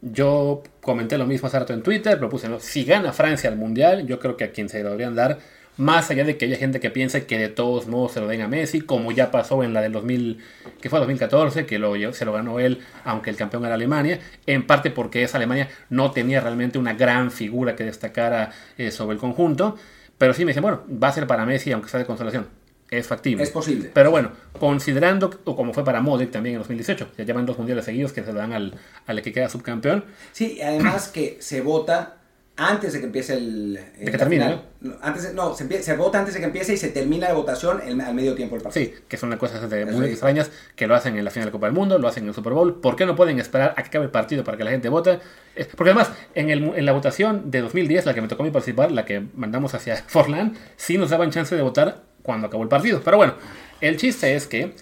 Yo 0.00 0.62
comenté 0.80 1.18
lo 1.18 1.26
mismo 1.26 1.48
hace 1.48 1.58
rato 1.58 1.72
en 1.72 1.82
Twitter, 1.82 2.18
propuse, 2.18 2.48
¿no? 2.48 2.60
si 2.60 2.84
gana 2.84 3.12
Francia 3.12 3.50
al 3.50 3.56
Mundial, 3.56 4.06
yo 4.06 4.20
creo 4.20 4.36
que 4.36 4.44
a 4.44 4.52
quien 4.52 4.68
se 4.68 4.82
lo 4.82 4.90
deberían 4.90 5.16
dar 5.16 5.38
más 5.78 6.10
allá 6.10 6.24
de 6.24 6.36
que 6.36 6.46
haya 6.46 6.56
gente 6.56 6.80
que 6.80 6.90
piense 6.90 7.24
que 7.24 7.38
de 7.38 7.48
todos 7.48 7.86
modos 7.86 8.12
se 8.12 8.20
lo 8.20 8.26
den 8.26 8.42
a 8.42 8.48
Messi, 8.48 8.80
como 8.80 9.12
ya 9.12 9.30
pasó 9.30 9.62
en 9.62 9.72
la 9.72 9.80
del 9.80 9.92
2000, 9.92 10.38
que 10.80 10.90
fue 10.90 10.98
2014, 10.98 11.66
que 11.66 11.78
lo, 11.78 11.94
se 12.12 12.24
lo 12.24 12.32
ganó 12.32 12.58
él, 12.58 12.80
aunque 13.04 13.30
el 13.30 13.36
campeón 13.36 13.64
era 13.64 13.74
Alemania, 13.74 14.18
en 14.46 14.66
parte 14.66 14.90
porque 14.90 15.22
esa 15.22 15.38
Alemania 15.38 15.68
no 15.88 16.10
tenía 16.10 16.40
realmente 16.40 16.78
una 16.78 16.94
gran 16.94 17.30
figura 17.30 17.76
que 17.76 17.84
destacara 17.84 18.50
eh, 18.76 18.90
sobre 18.90 19.14
el 19.14 19.20
conjunto, 19.20 19.76
pero 20.18 20.34
sí 20.34 20.44
me 20.44 20.50
dicen, 20.50 20.62
bueno, 20.62 20.82
va 20.90 21.08
a 21.08 21.12
ser 21.12 21.28
para 21.28 21.46
Messi, 21.46 21.70
aunque 21.70 21.88
sea 21.88 22.00
de 22.00 22.06
consolación. 22.06 22.48
Es 22.90 23.06
factible. 23.06 23.42
Es 23.42 23.50
posible. 23.50 23.90
Pero 23.92 24.10
bueno, 24.10 24.32
considerando, 24.58 25.30
o 25.44 25.56
como 25.56 25.74
fue 25.74 25.84
para 25.84 26.00
Modric 26.00 26.30
también 26.30 26.54
en 26.54 26.60
2018, 26.60 27.08
ya 27.18 27.24
llevan 27.24 27.44
dos 27.46 27.58
mundiales 27.58 27.84
seguidos 27.84 28.12
que 28.12 28.22
se 28.22 28.32
dan 28.32 28.52
al, 28.52 28.74
al 29.06 29.22
que 29.22 29.32
queda 29.32 29.48
subcampeón. 29.48 30.04
Sí, 30.32 30.60
además 30.62 31.08
que 31.08 31.36
se 31.40 31.60
vota 31.60 32.18
antes 32.60 32.92
de 32.92 32.98
que 32.98 33.06
empiece 33.06 33.34
el. 33.34 33.78
De 33.98 34.10
que 34.10 34.18
termine. 34.18 34.60
¿no? 34.80 34.96
Antes 35.00 35.32
no, 35.32 35.54
se, 35.54 35.82
se 35.82 35.96
vota 35.96 36.18
antes 36.18 36.34
de 36.34 36.40
que 36.40 36.46
empiece 36.46 36.72
y 36.72 36.76
se 36.76 36.88
termina 36.88 37.28
la 37.28 37.34
votación 37.34 37.80
al 38.00 38.14
medio 38.14 38.34
tiempo 38.34 38.56
del 38.56 38.64
partido. 38.64 38.84
Sí, 38.84 38.94
que 39.06 39.16
son 39.16 39.36
cosas 39.36 39.70
de 39.70 39.86
muy 39.86 40.06
sí. 40.06 40.12
extrañas 40.12 40.50
que 40.74 40.88
lo 40.88 40.96
hacen 40.96 41.16
en 41.16 41.24
la 41.24 41.30
final 41.30 41.46
de 41.46 41.52
Copa 41.52 41.66
del 41.66 41.74
Mundo, 41.74 41.98
lo 41.98 42.08
hacen 42.08 42.24
en 42.24 42.30
el 42.30 42.34
Super 42.34 42.54
Bowl. 42.54 42.80
¿Por 42.80 42.96
qué 42.96 43.06
no 43.06 43.14
pueden 43.14 43.38
esperar 43.38 43.74
a 43.76 43.82
que 43.82 43.88
acabe 43.88 44.06
el 44.06 44.10
partido 44.10 44.42
para 44.42 44.58
que 44.58 44.64
la 44.64 44.72
gente 44.72 44.88
vote? 44.88 45.20
Eh, 45.54 45.68
Porque 45.76 45.90
además, 45.90 46.10
en, 46.34 46.50
el, 46.50 46.64
en 46.74 46.84
la 46.84 46.92
votación 46.92 47.48
de 47.50 47.60
2010, 47.60 48.06
la 48.06 48.14
que 48.14 48.22
me 48.22 48.28
tocó 48.28 48.42
a 48.42 48.46
mí 48.46 48.50
participar, 48.50 48.90
la 48.90 49.04
que 49.04 49.22
mandamos 49.34 49.74
hacia 49.74 49.96
Forlán, 50.08 50.54
sí 50.76 50.98
nos 50.98 51.10
daban 51.10 51.30
chance 51.30 51.54
de 51.54 51.62
votar 51.62 52.07
cuando 52.28 52.46
acabó 52.48 52.62
el 52.62 52.68
partido. 52.68 53.00
Pero 53.02 53.16
bueno, 53.16 53.32
el 53.80 53.96
chiste 53.96 54.36
es 54.36 54.46
que 54.46 54.74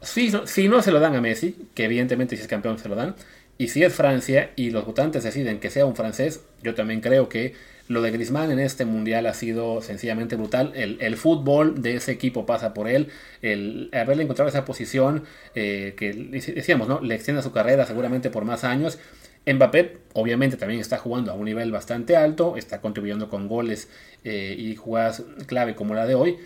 si, 0.00 0.30
no- 0.30 0.82
se 0.82 0.90
lo 0.90 1.00
dan 1.00 1.14
a 1.14 1.20
Messi, 1.20 1.68
que 1.74 1.84
evidentemente 1.84 2.34
si 2.34 2.40
es 2.42 2.48
campeón 2.48 2.78
se 2.78 2.88
lo 2.88 2.94
dan, 2.96 3.14
y 3.58 3.68
si 3.68 3.84
es 3.84 3.92
Francia 3.92 4.50
y 4.56 4.70
los 4.70 4.86
votantes 4.86 5.22
deciden 5.22 5.60
que 5.60 5.68
sea 5.68 5.84
un 5.84 5.94
francés, 5.94 6.40
yo 6.62 6.74
también 6.74 7.02
creo 7.02 7.28
que 7.28 7.54
lo 7.88 8.00
de 8.00 8.10
Griezmann 8.10 8.50
en 8.50 8.58
este 8.58 8.86
mundial 8.86 9.26
ha 9.26 9.34
sido 9.34 9.82
sencillamente 9.82 10.34
brutal. 10.36 10.72
El, 10.74 10.96
el 11.02 11.16
fútbol 11.18 11.82
de 11.82 11.96
ese 11.96 12.10
equipo 12.12 12.46
pasa 12.46 12.72
por 12.72 12.88
él. 12.88 13.08
El 13.42 13.90
haberle 13.92 14.22
encontrado 14.22 14.48
esa 14.48 14.64
posición 14.64 15.24
eh, 15.54 15.92
que 15.98 16.14
decíamos, 16.14 16.88
¿no? 16.88 17.00
Le 17.02 17.14
extiende 17.14 17.42
su 17.42 17.52
carrera 17.52 17.84
seguramente 17.84 18.30
por 18.30 18.46
más 18.46 18.64
años. 18.64 18.98
Mbappé 19.46 19.98
obviamente 20.14 20.56
también 20.56 20.80
está 20.80 20.96
jugando 20.96 21.32
a 21.32 21.34
un 21.34 21.44
nivel 21.44 21.70
bastante 21.72 22.16
alto, 22.16 22.56
está 22.56 22.80
contribuyendo 22.80 23.28
con 23.28 23.48
goles 23.48 23.88
eh, 24.24 24.54
y 24.56 24.74
jugadas 24.76 25.22
clave 25.46 25.74
como 25.74 25.94
la 25.94 26.06
de 26.06 26.14
hoy. 26.14 26.38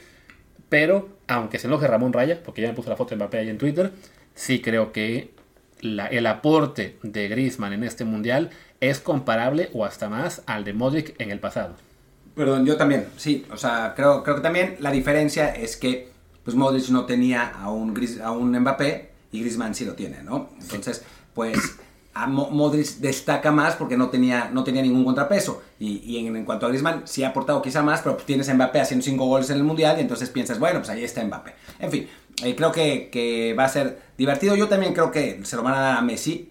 Pero, 0.69 1.09
aunque 1.29 1.59
se 1.59 1.67
enoje 1.69 1.87
Ramón 1.87 2.13
Raya, 2.13 2.43
porque 2.45 2.63
ya 2.63 2.69
me 2.69 2.75
puso 2.75 2.91
la 2.91 2.97
foto 2.97 3.11
de 3.11 3.17
Mbappé 3.17 3.39
ahí 3.39 3.49
en 3.49 3.59
Twitter, 3.59 3.93
sí 4.35 4.61
creo 4.61 4.93
que 4.93 5.31
la- 5.81 6.07
el 6.07 6.27
aporte 6.27 6.97
de 7.03 7.29
Griezmann 7.29 7.73
en 7.73 7.85
este 7.85 8.05
mundial 8.05 8.51
es 8.81 8.99
comparable 9.01 9.71
o 9.73 9.85
hasta 9.85 10.09
más 10.09 10.43
al 10.47 10.65
de 10.65 10.73
Modric 10.73 11.15
en 11.21 11.31
el 11.31 11.39
pasado. 11.39 11.77
Perdón, 12.35 12.67
yo 12.67 12.77
también, 12.77 13.07
sí. 13.17 13.47
O 13.51 13.57
sea, 13.57 13.95
creo, 13.97 14.23
creo 14.23 14.37
que 14.37 14.43
también 14.43 14.77
la 14.81 14.91
diferencia 14.91 15.55
es 15.55 15.77
que 15.77 16.11
pues 16.45 16.55
Modric 16.57 16.89
no 16.91 17.07
tenía 17.07 17.45
a 17.49 17.71
un, 17.71 17.95
Gris- 17.95 18.21
a 18.21 18.31
un 18.33 18.53
Mbappé 18.59 19.11
y 19.33 19.41
Griezmann 19.41 19.75
sí 19.75 19.85
lo 19.85 19.95
tiene, 19.95 20.23
¿no? 20.23 20.51
Entonces, 20.61 21.03
pues 21.35 21.59
a 22.23 22.27
Mo- 22.27 22.51
Modric 22.51 22.87
destaca 22.99 23.51
más 23.53 23.75
porque 23.77 23.97
no 23.97 24.09
tenía, 24.09 24.49
no 24.53 24.65
tenía 24.65 24.83
ningún 24.83 25.05
contrapeso. 25.05 25.63
Y, 25.79 25.99
y 25.99 26.19
en, 26.27 26.35
en 26.37 26.45
cuanto 26.45 26.67
a 26.67 26.69
Griezmann, 26.71 27.03
sí 27.05 27.25
ha 27.25 27.29
aportado 27.29 27.61
quizá 27.63 27.83
más, 27.83 28.01
pero 28.03 28.17
tienes 28.17 28.49
a 28.49 28.55
Mbappé 28.55 28.81
haciendo 28.81 29.05
5 29.05 29.27
goles 29.27 29.51
en 29.51 29.57
el 29.59 29.65
Mundial 29.65 29.97
y 29.99 30.01
entonces 30.01 30.31
piensas, 30.31 30.59
bueno, 30.59 30.79
pues 30.81 30.89
ahí 30.91 31.05
está 31.05 31.23
Mbappé. 31.25 31.55
En 31.79 31.91
fin, 31.91 32.09
eh, 32.45 32.55
creo 32.57 32.73
que, 32.73 33.11
que 33.11 33.55
va 33.59 33.65
a 33.65 33.69
ser 33.69 34.01
divertido. 34.17 34.55
Yo 34.57 34.69
también 34.69 34.95
creo 34.95 35.11
que 35.11 35.41
se 35.45 35.57
lo 35.57 35.63
van 35.63 35.75
a 35.75 35.81
dar 35.81 35.97
a 35.99 36.01
Messi. 36.03 36.51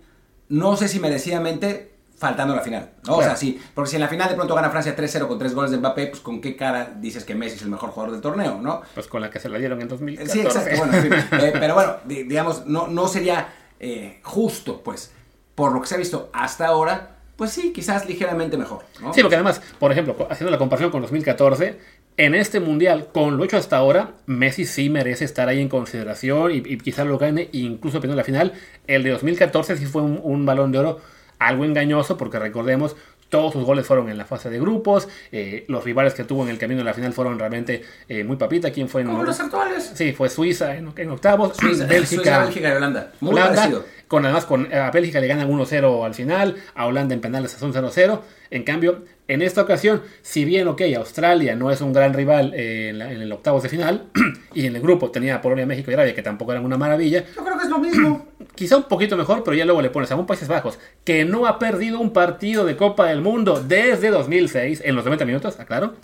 No 0.50 0.78
sé 0.78 0.88
si 0.88 1.00
merecidamente 1.00 1.92
faltando 2.18 2.56
la 2.56 2.62
final, 2.62 2.92
¿no? 3.08 3.18
O 3.18 3.22
sea, 3.22 3.36
sí, 3.36 3.60
porque 3.74 3.90
si 3.90 3.96
en 3.98 4.02
la 4.02 4.08
final 4.08 4.30
de 4.30 4.36
pronto 4.36 4.56
gana 4.56 4.70
Francia 4.70 4.96
3-0 4.96 5.28
con 5.28 5.38
3 5.38 5.54
goles 5.54 5.72
de 5.72 5.78
Mbappé, 5.80 6.08
pues 6.08 6.22
con 6.22 6.40
qué 6.40 6.56
cara 6.56 6.94
dices 7.02 7.26
que 7.26 7.36
Messi 7.36 7.58
es 7.58 7.62
el 7.64 7.70
mejor 7.70 7.90
jugador 7.90 8.14
del 8.14 8.22
torneo, 8.22 8.60
¿no? 8.62 8.82
Pues 8.94 9.08
con 9.08 9.20
la 9.22 9.30
que 9.30 9.40
se 9.40 9.50
la 9.50 9.58
dieron 9.58 9.82
en 9.82 9.88
2014. 9.90 10.32
Sí, 10.34 10.40
exacto, 10.46 10.78
bueno, 10.78 10.94
en 10.96 11.02
fin. 11.04 11.14
Eh, 11.42 11.54
pero 11.60 11.74
bueno, 11.74 11.96
di- 12.06 12.24
digamos, 12.24 12.66
no, 12.68 12.88
no 12.88 13.08
sería 13.10 13.48
eh, 13.80 14.20
justo, 14.24 14.82
pues, 14.82 15.12
por 15.56 15.72
lo 15.72 15.82
que 15.82 15.88
se 15.88 15.96
ha 15.96 15.98
visto 15.98 16.30
hasta 16.34 16.68
ahora, 16.68 17.18
pues 17.36 17.52
sí, 17.52 17.74
quizás 17.74 18.08
ligeramente 18.08 18.58
mejor, 18.58 18.84
¿no? 19.02 19.14
Sí, 19.14 19.22
porque 19.22 19.36
además, 19.36 19.62
por 19.80 19.92
ejemplo, 19.92 20.16
haciendo 20.30 20.52
la 20.52 20.58
comparación 20.58 20.92
con 20.92 21.02
2014, 21.02 21.80
en 22.18 22.36
este 22.36 22.62
mundial, 22.62 23.10
con 23.14 23.36
lo 23.36 23.44
hecho 23.44 23.58
hasta 23.58 23.76
ahora, 23.76 24.12
Messi 24.26 24.66
sí 24.66 24.90
merece 24.90 25.26
estar 25.26 25.50
ahí 25.50 25.60
en 25.60 25.68
consideración 25.68 26.52
y, 26.52 26.58
y 26.58 26.78
quizás 26.78 27.06
lo 27.06 27.18
gane, 27.18 27.50
incluso 27.52 28.00
de 28.00 28.08
la 28.08 28.24
final. 28.24 28.54
El 28.88 29.04
de 29.04 29.10
2014 29.10 29.78
sí 29.78 29.86
fue 29.86 30.02
un, 30.02 30.22
un 30.24 30.46
balón 30.46 30.72
de 30.72 30.80
oro 30.80 31.02
algo 31.40 31.66
engañoso, 31.66 32.18
porque 32.18 32.40
recordemos, 32.40 32.96
todos 33.30 33.54
sus 33.54 33.66
goles 33.66 33.86
fueron 33.86 34.10
en 34.10 34.18
la 34.18 34.26
fase 34.26 34.50
de 34.50 34.60
grupos, 34.60 35.10
eh, 35.32 35.66
los 35.68 35.84
rivales 35.84 36.14
que 36.14 36.24
tuvo 36.24 36.44
en 36.44 36.50
el 36.50 36.58
camino 36.58 36.80
de 36.80 36.86
la 36.86 36.94
final 36.94 37.12
fueron 37.12 37.38
realmente 37.38 37.84
eh, 38.08 38.24
muy 38.24 38.38
papita. 38.38 38.72
¿Quién 38.72 38.88
fue 38.88 39.02
en 39.02 39.08
Como 39.08 39.24
los 39.24 39.40
actuales. 39.40 39.92
Sí, 39.94 40.14
fue 40.14 40.30
Suiza 40.30 40.76
en, 40.76 40.94
en 40.96 41.10
octavos, 41.10 41.58
Suiza, 41.58 41.86
Bélgica, 41.86 42.22
Suiza, 42.22 42.40
Bélgica 42.40 42.70
y 42.70 42.72
Holanda. 42.72 43.12
Muy 43.20 43.34
Holanda, 43.34 43.56
parecido. 43.56 43.86
Con 44.08 44.24
además 44.26 44.46
con 44.46 44.72
a 44.74 44.92
Bélgica 44.92 45.20
le 45.20 45.28
ganan 45.28 45.50
1-0 45.50 46.06
al 46.06 46.14
final, 46.14 46.56
a 46.76 46.86
Holanda 46.86 47.14
en 47.14 47.22
penales 47.22 47.54
es 47.56 47.62
un 47.62 47.74
0-0. 47.74 48.20
En 48.52 48.64
cambio, 48.64 49.04
en 49.28 49.42
esta 49.42 49.62
ocasión, 49.64 50.04
si 50.22 50.46
bien, 50.46 50.68
ok, 50.68 50.82
Australia 50.96 51.56
no 51.56 51.72
es 51.72 51.82
un 51.82 51.92
gran 51.94 52.14
rival 52.14 52.54
eh, 52.54 52.90
en, 52.90 53.00
la- 53.00 53.12
en 53.12 53.22
el 53.22 53.32
octavos 53.32 53.64
de 53.64 53.70
final, 53.70 54.04
y 54.54 54.68
en 54.68 54.76
el 54.76 54.82
grupo 54.82 55.10
tenía 55.12 55.36
a 55.36 55.42
Polonia, 55.42 55.66
México 55.66 55.90
y 55.90 55.96
Arabia, 55.96 56.14
que 56.14 56.22
tampoco 56.22 56.52
eran 56.52 56.64
una 56.64 56.78
maravilla, 56.78 57.26
Yo 57.36 57.44
creo 57.44 57.58
que 57.58 57.64
es 57.64 57.70
lo 57.70 57.80
mismo. 57.80 58.28
quizá 58.56 58.78
un 58.78 58.84
poquito 58.84 59.18
mejor, 59.18 59.44
pero 59.44 59.56
ya 59.58 59.66
luego 59.66 59.82
le 59.82 59.90
pones 59.90 60.12
a 60.12 60.16
un 60.16 60.28
Países 60.28 60.48
Bajos, 60.48 60.78
que 61.04 61.26
no 61.26 61.48
ha 61.48 61.58
perdido 61.58 62.00
un 62.00 62.12
partido 62.14 62.64
de 62.66 62.78
Copa 62.78 63.08
del 63.08 63.22
Mundo 63.22 63.62
desde 63.68 64.12
2006, 64.12 64.84
en 64.86 64.96
los 64.96 65.04
90 65.04 65.26
minutos, 65.26 65.60
aclaro. 65.60 65.96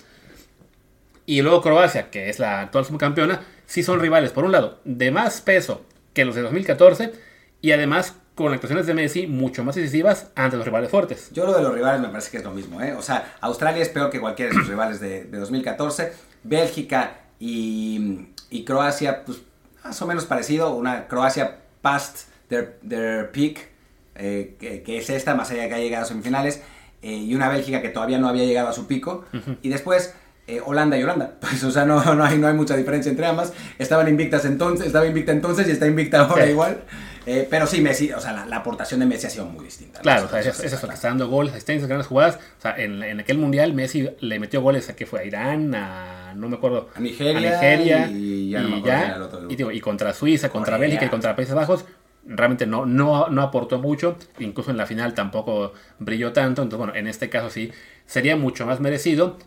Y 1.25 1.41
luego 1.41 1.61
Croacia, 1.61 2.09
que 2.09 2.29
es 2.29 2.39
la 2.39 2.61
actual 2.61 2.85
subcampeona, 2.85 3.41
sí 3.65 3.83
son 3.83 3.99
rivales, 3.99 4.31
por 4.31 4.43
un 4.43 4.51
lado, 4.51 4.79
de 4.83 5.11
más 5.11 5.41
peso 5.41 5.85
que 6.13 6.25
los 6.25 6.35
de 6.35 6.41
2014, 6.41 7.13
y 7.61 7.71
además 7.71 8.15
con 8.35 8.53
actuaciones 8.53 8.87
de 8.87 8.93
Messi 8.93 9.27
mucho 9.27 9.63
más 9.63 9.75
decisivas 9.75 10.27
ante 10.35 10.57
los 10.57 10.65
rivales 10.65 10.89
fuertes. 10.89 11.29
Yo 11.31 11.45
lo 11.45 11.53
de 11.53 11.61
los 11.61 11.73
rivales 11.73 12.01
me 12.01 12.07
parece 12.09 12.31
que 12.31 12.37
es 12.37 12.43
lo 12.43 12.51
mismo, 12.51 12.81
¿eh? 12.81 12.93
O 12.93 13.01
sea, 13.01 13.35
Australia 13.41 13.81
es 13.81 13.89
peor 13.89 14.09
que 14.09 14.19
cualquiera 14.19 14.51
de 14.51 14.57
sus 14.57 14.67
rivales 14.69 14.99
de, 14.99 15.25
de 15.25 15.37
2014. 15.37 16.11
Bélgica 16.43 17.19
y, 17.39 18.27
y 18.49 18.63
Croacia, 18.63 19.23
pues 19.25 19.39
más 19.83 20.01
o 20.01 20.07
menos 20.07 20.25
parecido. 20.25 20.73
Una 20.75 21.07
Croacia 21.07 21.57
past 21.81 22.29
their, 22.47 22.79
their 22.87 23.31
peak, 23.31 23.67
eh, 24.15 24.55
que, 24.59 24.81
que 24.83 24.97
es 24.97 25.09
esta, 25.09 25.35
más 25.35 25.51
allá 25.51 25.63
de 25.63 25.69
que 25.69 25.75
ha 25.75 25.79
llegado 25.79 26.03
a 26.05 26.07
semifinales. 26.07 26.61
eh, 27.01 27.11
y 27.13 27.35
una 27.35 27.49
Bélgica 27.49 27.81
que 27.81 27.89
todavía 27.89 28.17
no 28.19 28.27
había 28.27 28.45
llegado 28.45 28.69
a 28.69 28.73
su 28.73 28.87
pico. 28.87 29.25
Y 29.61 29.69
después 29.69 30.13
eh, 30.47 30.61
Holanda 30.65 30.97
y 30.97 31.03
Holanda. 31.03 31.35
Pues, 31.41 31.63
o 31.63 31.71
sea, 31.71 31.85
no, 31.85 32.03
no, 32.15 32.23
hay, 32.23 32.37
no 32.37 32.47
hay 32.47 32.53
mucha 32.53 32.75
diferencia 32.77 33.09
entre 33.09 33.25
ambas. 33.25 33.53
Estaban 33.77 34.07
invictas 34.07 34.45
entonces, 34.45 34.87
estaba 34.87 35.05
invicta 35.05 35.31
entonces 35.31 35.67
y 35.67 35.71
está 35.71 35.85
invicta 35.87 36.21
ahora 36.21 36.45
Sí. 36.45 36.51
igual. 36.51 36.81
Eh, 37.25 37.47
pero 37.49 37.67
sí, 37.67 37.81
Messi, 37.81 38.11
o 38.11 38.19
sea, 38.19 38.33
la, 38.33 38.45
la 38.47 38.57
aportación 38.57 38.99
de 38.99 39.05
Messi 39.05 39.27
ha 39.27 39.29
sido 39.29 39.45
muy 39.45 39.65
distinta. 39.65 39.99
¿no? 39.99 40.03
Claro, 40.03 40.25
o 40.25 40.29
sea, 40.29 40.39
Eso- 40.39 40.49
es, 40.49 40.55
eso 40.55 40.65
es 40.65 40.73
está 40.73 40.77
eso, 40.77 40.81
que 40.87 40.87
claro. 40.87 40.95
está 40.95 41.07
dando 41.09 41.27
goles, 41.29 41.51
asistencias, 41.53 41.87
grandes 41.87 42.07
jugadas. 42.07 42.39
O 42.57 42.61
sea, 42.61 42.75
en, 42.77 43.03
en 43.03 43.19
aquel 43.19 43.37
mundial 43.37 43.73
Messi 43.73 44.09
le 44.19 44.39
metió 44.39 44.61
goles 44.61 44.89
a 44.89 44.95
que 44.95 45.05
fue 45.05 45.19
a 45.19 45.25
Irán, 45.25 45.73
a 45.75 46.33
no 46.35 46.49
me 46.49 46.55
acuerdo, 46.55 46.89
A 46.95 46.99
Nigeria 46.99 47.39
Nigeria, 47.39 48.07
y 48.09 48.49
ya 48.49 48.61
no 48.61 48.77
y, 48.77 48.81
ya, 48.81 49.15
el 49.15 49.21
otro 49.21 49.51
y, 49.51 49.55
digo, 49.55 49.71
y 49.71 49.79
contra 49.81 50.13
Suiza, 50.13 50.49
contra 50.49 50.73
Corea. 50.77 50.87
Bélgica 50.87 51.05
y 51.05 51.09
contra 51.09 51.35
Países 51.35 51.53
Bajos. 51.55 51.85
Realmente 52.25 52.67
no, 52.67 52.85
no, 52.85 53.29
no 53.29 53.41
aportó 53.41 53.79
mucho, 53.79 54.15
incluso 54.39 54.69
en 54.71 54.77
la 54.77 54.85
final 54.85 55.13
tampoco 55.15 55.73
brilló 55.99 56.31
tanto. 56.33 56.61
Entonces, 56.61 56.77
bueno, 56.85 56.95
en 56.99 57.07
este 57.07 57.29
caso 57.29 57.49
sí 57.49 57.71
sería 58.05 58.35
mucho 58.35 58.65
más 58.65 58.79
merecido 58.79 59.37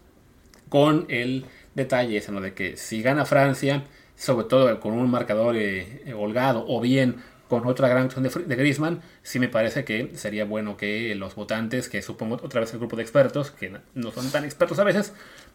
con 0.69 1.07
el 1.09 1.47
detalle 1.75 2.17
ese, 2.19 2.33
¿no? 2.33 2.41
De 2.41 2.53
que 2.55 2.77
si 2.77 3.03
gana 3.03 3.25
Francia, 3.25 3.85
sobre 4.17 4.47
todo 4.47 4.81
con 4.81 4.93
un 4.93 5.11
marcador 5.11 5.57
eh, 5.57 6.13
holgado 6.17 6.65
o 6.69 6.81
bien 6.81 7.17
con 7.49 7.67
otra 7.67 7.89
gran 7.89 8.05
acción 8.05 8.23
de, 8.25 8.31
de 8.31 8.57
Griezmann, 8.57 9.03
sí 9.23 9.39
me 9.39 9.49
parece 9.49 9.85
que 9.85 10.13
sería 10.17 10.45
bueno 10.45 10.77
que 10.77 11.15
los 11.15 11.35
votantes, 11.35 11.89
que 11.89 12.03
supongo 12.03 12.37
otra 12.43 12.61
vez 12.61 12.73
el 12.73 12.79
grupo 12.79 12.97
de 12.97 13.03
expertos, 13.03 13.51
que 13.51 13.71
no- 13.95 14.11
son 14.13 14.31
tan 14.31 14.45
expertos 14.45 14.79
a 14.79 14.85
veces, 14.85 15.13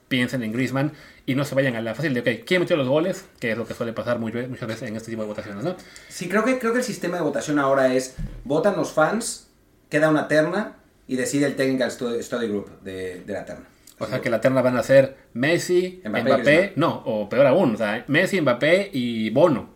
piensen 0.08 0.42
en 0.44 0.52
Griezmann 0.52 0.94
y 1.26 1.36
no 1.36 1.46
se 1.46 1.54
vayan 1.56 1.76
a 1.76 1.82
la 1.82 1.94
fácil 1.96 2.14
de, 2.14 2.20
ok, 2.22 2.46
¿quién 2.46 2.62
metió 2.62 2.76
los 2.78 2.88
goles? 2.88 3.26
Que 3.40 3.52
es 3.52 3.58
lo 3.58 3.66
que 3.68 3.74
suele 3.74 3.94
pasar 3.94 4.18
muy- 4.20 4.32
muchas 4.32 4.68
veces 4.68 4.90
en 4.90 4.96
este 4.96 5.10
tipo 5.12 5.22
de 5.24 5.28
votaciones, 5.28 5.64
¿no? 5.64 5.76
Sí, 6.08 6.28
creo 6.30 6.44
que, 6.44 6.58
creo 6.60 6.72
que 6.74 6.80
el 6.80 6.84
sistema 6.86 7.18
de 7.18 7.24
votación 7.24 7.60
ahora 7.60 7.94
es, 7.94 8.16
votan 8.44 8.76
los 8.76 8.92
fans, 8.92 9.50
queda 9.90 10.10
una 10.10 10.28
terna 10.28 10.78
y 11.08 11.16
decide 11.16 11.46
el 11.48 11.56
Technical 11.56 11.92
Study, 11.92 12.48
Group 12.48 12.82
de, 12.82 13.22
de 13.22 13.34
la 13.34 13.46
terna. 13.46 13.66
O 14.02 14.06
sea 14.08 14.22
que 14.22 14.30
la 14.30 14.40
terna 14.40 14.62
van 14.62 14.78
a 14.78 14.84
ser 14.84 15.18
Messi, 15.34 16.02
Mbappé, 16.06 16.24
Mbappé, 16.24 16.74
no, 16.78 17.02
o 17.06 17.28
peor 17.28 17.46
aún, 17.48 17.74
o 17.74 17.78
sea, 17.78 18.06
Messi, 18.08 18.40
Mbappé 18.40 18.90
y 18.94 19.30
Bono, 19.32 19.70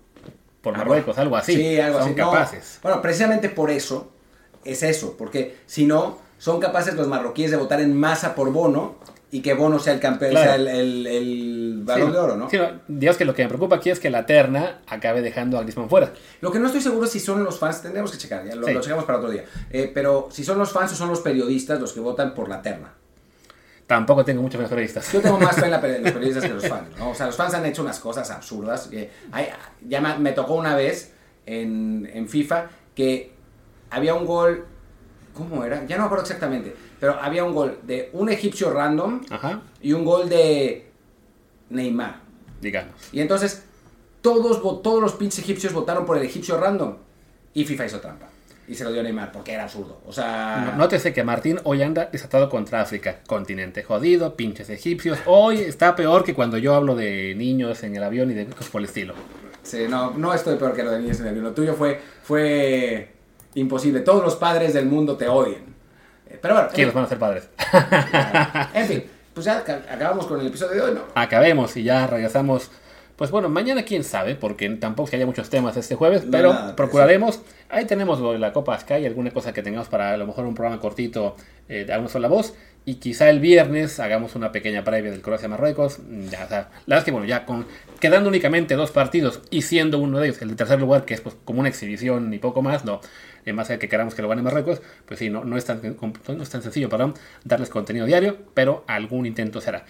por 0.63 0.73
Ah, 0.73 0.77
Marruecos, 0.79 1.17
algo 1.19 1.35
así. 1.37 1.55
Sí, 1.55 1.79
algo 1.79 1.99
Son 1.99 2.07
así. 2.09 2.19
No, 2.19 2.31
capaces. 2.31 2.79
bueno, 2.81 3.01
precisamente 3.01 3.49
por 3.49 3.69
eso 3.69 4.11
es 4.65 4.81
eso, 4.81 5.15
porque 5.17 5.57
si 5.67 5.85
no, 5.85 6.17
son 6.39 6.59
capaces 6.59 6.95
los 6.95 7.07
marroquíes 7.07 7.51
de 7.51 7.57
votar 7.57 7.81
en 7.81 7.95
masa 7.95 8.33
por 8.33 8.51
Bono 8.51 8.95
y 9.29 9.41
que 9.41 9.53
Bono 9.55 9.79
sea 9.79 9.93
el 9.93 9.99
campeón, 9.99 10.31
Claro. 10.31 10.45
sea 10.45 10.55
el, 10.55 10.67
el- 10.67 11.07
el 11.07 11.81
balón 11.83 12.07
Sí, 12.07 12.13
de 12.13 12.19
oro, 12.19 12.35
¿no? 12.37 12.49
sí, 12.49 12.57
digamos 12.87 13.17
que 13.17 13.25
lo 13.25 13.33
que 13.33 13.43
me 13.43 13.49
preocupa 13.49 13.75
aquí 13.77 13.89
es 13.89 13.99
que 13.99 14.09
la 14.09 14.25
terna 14.25 14.81
acabe 14.87 15.21
dejando 15.21 15.57
a 15.57 15.61
Griezmann 15.63 15.89
fuera. 15.89 16.13
Lo 16.39 16.51
que 16.51 16.59
no 16.59 16.67
estoy 16.67 16.81
seguro 16.81 17.05
es 17.05 17.11
si 17.11 17.19
son 17.19 17.43
los 17.43 17.59
fans, 17.59 17.81
tendremos 17.81 18.11
que 18.11 18.17
checar, 18.17 18.45
ya 18.47 18.55
lo, 18.55 18.65
Sí. 18.67 18.73
lo 18.73 18.79
checamos 18.81 19.03
para 19.05 19.17
otro 19.17 19.31
día. 19.31 19.43
Eh, 19.71 19.91
pero 19.93 20.29
si 20.31 20.43
son 20.45 20.57
los 20.59 20.71
fans 20.71 20.93
o 20.93 20.95
son 20.95 21.09
los 21.09 21.19
periodistas 21.21 21.79
los 21.81 21.91
que 21.93 21.99
votan 21.99 22.33
por 22.33 22.47
la 22.47 22.61
terna. 22.61 22.93
Tampoco 23.87 24.23
tengo 24.23 24.41
muchos 24.41 24.67
periodistas. 24.69 25.11
Yo 25.11 25.21
tengo 25.21 25.37
más 25.39 25.55
fe 25.55 25.65
en, 25.65 25.71
la 25.71 25.77
en 25.87 26.03
los 26.03 26.11
periodistas 26.13 26.43
que 26.45 26.53
los 26.53 26.67
fans, 26.67 26.87
¿no? 26.97 27.09
O 27.11 27.15
sea, 27.15 27.25
los 27.27 27.35
fans 27.35 27.53
han 27.53 27.65
hecho 27.65 27.81
unas 27.81 27.99
cosas 27.99 28.29
absurdas. 28.31 28.87
que 28.87 29.09
hay- 29.31 29.49
ya 29.87 29.99
me, 30.01 30.17
me 30.19 30.31
tocó 30.31 30.55
una 30.55 30.75
vez 30.75 31.13
en, 31.45 32.09
en 32.13 32.27
FIFA 32.29 32.67
que 32.95 33.33
había 33.89 34.13
un 34.15 34.25
gol, 34.25 34.65
¿cómo 35.33 35.63
era? 35.65 35.85
Ya 35.85 35.97
no 35.97 36.03
me 36.03 36.05
acuerdo 36.05 36.23
exactamente, 36.23 36.73
pero 36.99 37.19
había 37.19 37.43
un 37.43 37.53
gol 37.53 37.79
de 37.83 38.09
un 38.13 38.29
egipcio 38.29 38.71
random 38.71 39.21
Ajá, 39.29 39.61
y 39.81 39.91
un 39.93 40.05
gol 40.05 40.29
de 40.29 40.87
Neymar. 41.69 42.21
digamos. 42.61 42.93
Y 43.11 43.19
entonces 43.19 43.63
todos, 44.21 44.61
todos 44.81 45.01
los 45.01 45.13
pinches 45.13 45.39
egipcios 45.39 45.73
votaron 45.73 46.05
por 46.05 46.17
el 46.17 46.23
egipcio 46.23 46.57
random 46.57 46.95
y 47.53 47.65
FIFA 47.65 47.85
hizo 47.85 47.99
trampa. 47.99 48.29
Y 48.67 48.75
se 48.75 48.83
lo 48.83 48.91
dio 48.91 49.01
a 49.01 49.03
Neymar, 49.03 49.31
porque 49.31 49.53
era 49.53 49.63
absurdo. 49.63 50.01
O 50.07 50.11
sea... 50.13 50.71
No- 50.71 50.77
Nótese 50.77 51.13
que 51.13 51.23
Martín 51.23 51.59
hoy 51.63 51.81
anda 51.83 52.09
desatado 52.11 52.49
contra 52.49 52.81
África, 52.81 53.19
continente 53.27 53.83
jodido, 53.83 54.35
pinches 54.35 54.69
egipcios. 54.69 55.19
Hoy 55.25 55.59
está 55.59 55.95
peor 55.95 56.23
que 56.23 56.33
cuando 56.33 56.57
yo 56.57 56.73
hablo 56.75 56.95
de 56.95 57.33
niños 57.35 57.83
en 57.83 57.95
el 57.95 58.03
avión 58.03 58.31
y 58.31 58.33
de 58.33 58.45
cosas 58.47 58.69
por 58.69 58.79
el 58.81 58.85
estilo. 58.85 59.13
Sí, 59.63 59.85
no, 59.89 60.11
no 60.11 60.33
estoy 60.33 60.57
peor 60.57 60.73
que 60.75 60.83
lo 60.83 60.91
de 60.91 60.99
niños 60.99 61.17
en 61.19 61.23
el 61.25 61.29
avión. 61.29 61.45
Lo 61.45 61.53
tuyo 61.53 61.73
fue, 61.73 61.99
fue 62.23 63.09
imposible. 63.55 63.99
Todos 64.01 64.23
los 64.23 64.35
padres 64.35 64.73
del 64.73 64.85
mundo 64.85 65.15
te 65.17 65.27
odian. 65.27 65.63
Eh, 66.29 66.37
Pero 66.41 66.53
bueno, 66.55 66.69
¿Quiénes 66.73 66.93
van 66.93 67.03
a 67.05 67.07
ser 67.07 67.19
padres? 67.19 67.49
en 68.73 68.87
fin, 68.87 69.03
pues 69.33 69.45
ya 69.45 69.63
ca- 69.63 69.83
acabamos 69.89 70.25
con 70.27 70.39
el 70.39 70.47
episodio 70.47 70.73
de 70.75 70.81
hoy, 70.89 70.95
¿no? 70.95 71.01
Acabemos 71.15 71.75
y 71.77 71.83
ya 71.83 72.07
regresamos. 72.07 72.71
Pues 73.23 73.31
bueno, 73.31 73.47
mañana 73.47 73.83
quién 73.83 74.03
sabe, 74.03 74.35
porque 74.35 74.69
tampoco 74.71 75.05
es 75.05 75.11
que 75.11 75.15
haya 75.15 75.25
muchos 75.25 75.49
temas 75.49 75.77
este 75.77 75.95
jueves, 75.95 76.25
pero 76.29 76.51
nada, 76.51 76.75
procuraremos. 76.75 77.39
Ahí 77.69 77.85
tenemos 77.85 78.19
la 78.37 78.51
Copa 78.51 78.77
Sky, 78.77 79.05
alguna 79.05 79.31
cosa 79.31 79.53
que 79.53 79.63
tengamos 79.63 79.87
para 79.87 80.11
a 80.11 80.17
lo 80.17 80.27
mejor 80.27 80.45
un 80.45 80.53
programa 80.53 80.81
cortito 80.81 81.37
eh, 81.69 81.85
de 81.85 81.97
una 81.97 82.09
sola 82.09 82.27
voz. 82.27 82.53
Y 82.83 82.95
quizá 82.95 83.29
el 83.29 83.39
viernes 83.39 84.01
hagamos 84.01 84.35
una 84.35 84.51
pequeña 84.51 84.83
previa 84.83 85.09
del 85.09 85.21
Croacia-Marruecos. 85.21 85.99
Mm, 85.99 86.27
Ya, 86.31 86.43
o 86.43 86.47
sea, 86.49 86.57
la 86.57 86.67
verdad 86.85 86.97
es 86.97 87.03
que 87.05 87.11
bueno, 87.11 87.25
ya 87.25 87.45
con 87.45 87.65
quedando 88.01 88.27
únicamente 88.27 88.75
dos 88.75 88.91
partidos 88.91 89.39
y 89.49 89.61
siendo 89.61 89.99
uno 89.99 90.19
de 90.19 90.27
ellos 90.27 90.41
el 90.41 90.49
de 90.49 90.55
tercer 90.57 90.81
lugar, 90.81 91.05
que 91.05 91.13
es 91.13 91.21
pues 91.21 91.37
como 91.45 91.61
una 91.61 91.69
exhibición 91.69 92.33
y 92.33 92.39
poco 92.39 92.61
más, 92.61 92.83
no. 92.83 92.99
En 93.45 93.55
más 93.55 93.69
allá 93.69 93.79
que 93.79 93.87
queramos 93.87 94.15
que 94.15 94.21
lo 94.21 94.27
gane 94.27 94.41
Marruecos, 94.41 94.81
pues 95.05 95.19
sí, 95.19 95.29
no, 95.29 95.45
no, 95.45 95.55
es 95.55 95.63
tan, 95.63 95.79
no 95.81 96.43
es 96.43 96.49
tan 96.49 96.61
sencillo, 96.61 96.89
perdón, 96.89 97.13
darles 97.45 97.69
contenido 97.69 98.05
diario, 98.05 98.35
pero 98.53 98.83
algún 98.85 99.25
intento 99.25 99.61
será. 99.61 99.85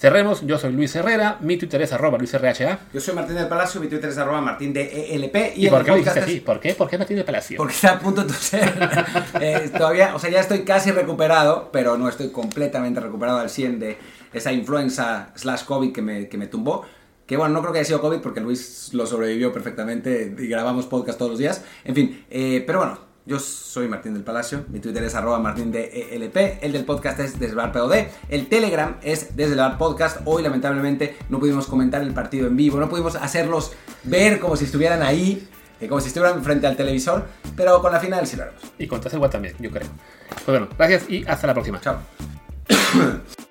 Cerremos, 0.00 0.40
yo 0.46 0.58
soy 0.58 0.72
Luis 0.72 0.96
Herrera, 0.96 1.36
mi 1.42 1.58
Twitter 1.58 1.82
es 1.82 1.92
arroba 1.92 2.16
luisrha. 2.16 2.78
Yo 2.90 3.00
soy 3.02 3.14
Martín 3.14 3.36
del 3.36 3.48
Palacio, 3.48 3.82
mi 3.82 3.86
Twitter 3.86 4.08
es 4.08 4.16
arroba 4.16 4.40
martín 4.40 4.72
de 4.72 5.14
ELP. 5.14 5.58
¿Y, 5.58 5.66
el 5.66 5.70
por 5.70 5.84
qué 5.84 5.90
lo 5.90 5.96
podcast 5.98 6.16
dijiste 6.16 6.20
así? 6.20 6.40
¿Por 6.40 6.58
qué? 6.58 6.72
¿Por 6.72 6.88
qué 6.88 6.96
Martín 6.96 7.18
de 7.18 7.24
Palacio? 7.24 7.58
Porque 7.58 7.74
está 7.74 7.90
a 7.90 7.98
punto 7.98 8.22
de 8.22 8.28
toser. 8.28 8.88
Eh, 9.42 9.70
todavía, 9.76 10.14
o 10.14 10.18
sea, 10.18 10.30
ya 10.30 10.40
estoy 10.40 10.64
casi 10.64 10.90
recuperado, 10.90 11.68
pero 11.70 11.98
no 11.98 12.08
estoy 12.08 12.30
completamente 12.30 12.98
recuperado 12.98 13.40
al 13.40 13.50
100 13.50 13.78
de 13.78 13.98
esa 14.32 14.52
influenza 14.52 15.32
slash 15.34 15.64
COVID 15.64 15.92
que 15.92 16.00
me, 16.00 16.28
que 16.28 16.38
me 16.38 16.46
tumbó. 16.46 16.86
Que 17.26 17.36
bueno, 17.36 17.52
no 17.52 17.60
creo 17.60 17.74
que 17.74 17.80
haya 17.80 17.86
sido 17.86 18.00
COVID 18.00 18.20
porque 18.20 18.40
Luis 18.40 18.94
lo 18.94 19.06
sobrevivió 19.06 19.52
perfectamente 19.52 20.34
y 20.38 20.46
grabamos 20.46 20.86
podcast 20.86 21.18
todos 21.18 21.32
los 21.32 21.38
días. 21.38 21.62
En 21.84 21.94
fin, 21.94 22.24
eh, 22.30 22.64
pero 22.66 22.78
bueno, 22.78 23.09
yo 23.26 23.38
soy 23.38 23.88
Martín 23.88 24.14
del 24.14 24.22
Palacio, 24.22 24.64
mi 24.68 24.80
Twitter 24.80 25.02
es 25.04 25.14
arroba 25.14 25.38
martín 25.38 25.70
de 25.70 26.08
ELP, 26.12 26.62
el 26.62 26.72
del 26.72 26.84
podcast 26.84 27.20
es 27.20 27.38
desde 27.38 27.52
el 27.52 27.56
bar 27.56 27.72
POD, 27.72 27.94
el 28.28 28.48
Telegram 28.48 28.96
es 29.02 29.36
desde 29.36 29.52
el 29.52 29.58
bar 29.58 29.78
podcast. 29.78 30.20
Hoy 30.24 30.42
lamentablemente 30.42 31.16
no 31.28 31.38
pudimos 31.38 31.66
comentar 31.66 32.02
el 32.02 32.12
partido 32.12 32.46
en 32.46 32.56
vivo, 32.56 32.80
no 32.80 32.88
pudimos 32.88 33.14
hacerlos 33.16 33.72
ver 34.04 34.40
como 34.40 34.56
si 34.56 34.64
estuvieran 34.64 35.02
ahí, 35.02 35.48
eh, 35.80 35.88
como 35.88 36.00
si 36.00 36.08
estuvieran 36.08 36.42
frente 36.42 36.66
al 36.66 36.76
televisor, 36.76 37.26
pero 37.56 37.80
con 37.80 37.92
la 37.92 38.00
final 38.00 38.26
sí 38.26 38.36
lo 38.36 38.44
haremos. 38.44 38.62
Y 38.78 38.86
con 38.86 39.00
Taselwa 39.00 39.30
también, 39.30 39.54
yo 39.58 39.70
creo. 39.70 39.88
Pues 40.28 40.46
bueno, 40.46 40.68
gracias 40.76 41.08
y 41.08 41.24
hasta 41.26 41.46
la 41.46 41.54
próxima. 41.54 41.80
Chao. 41.80 41.98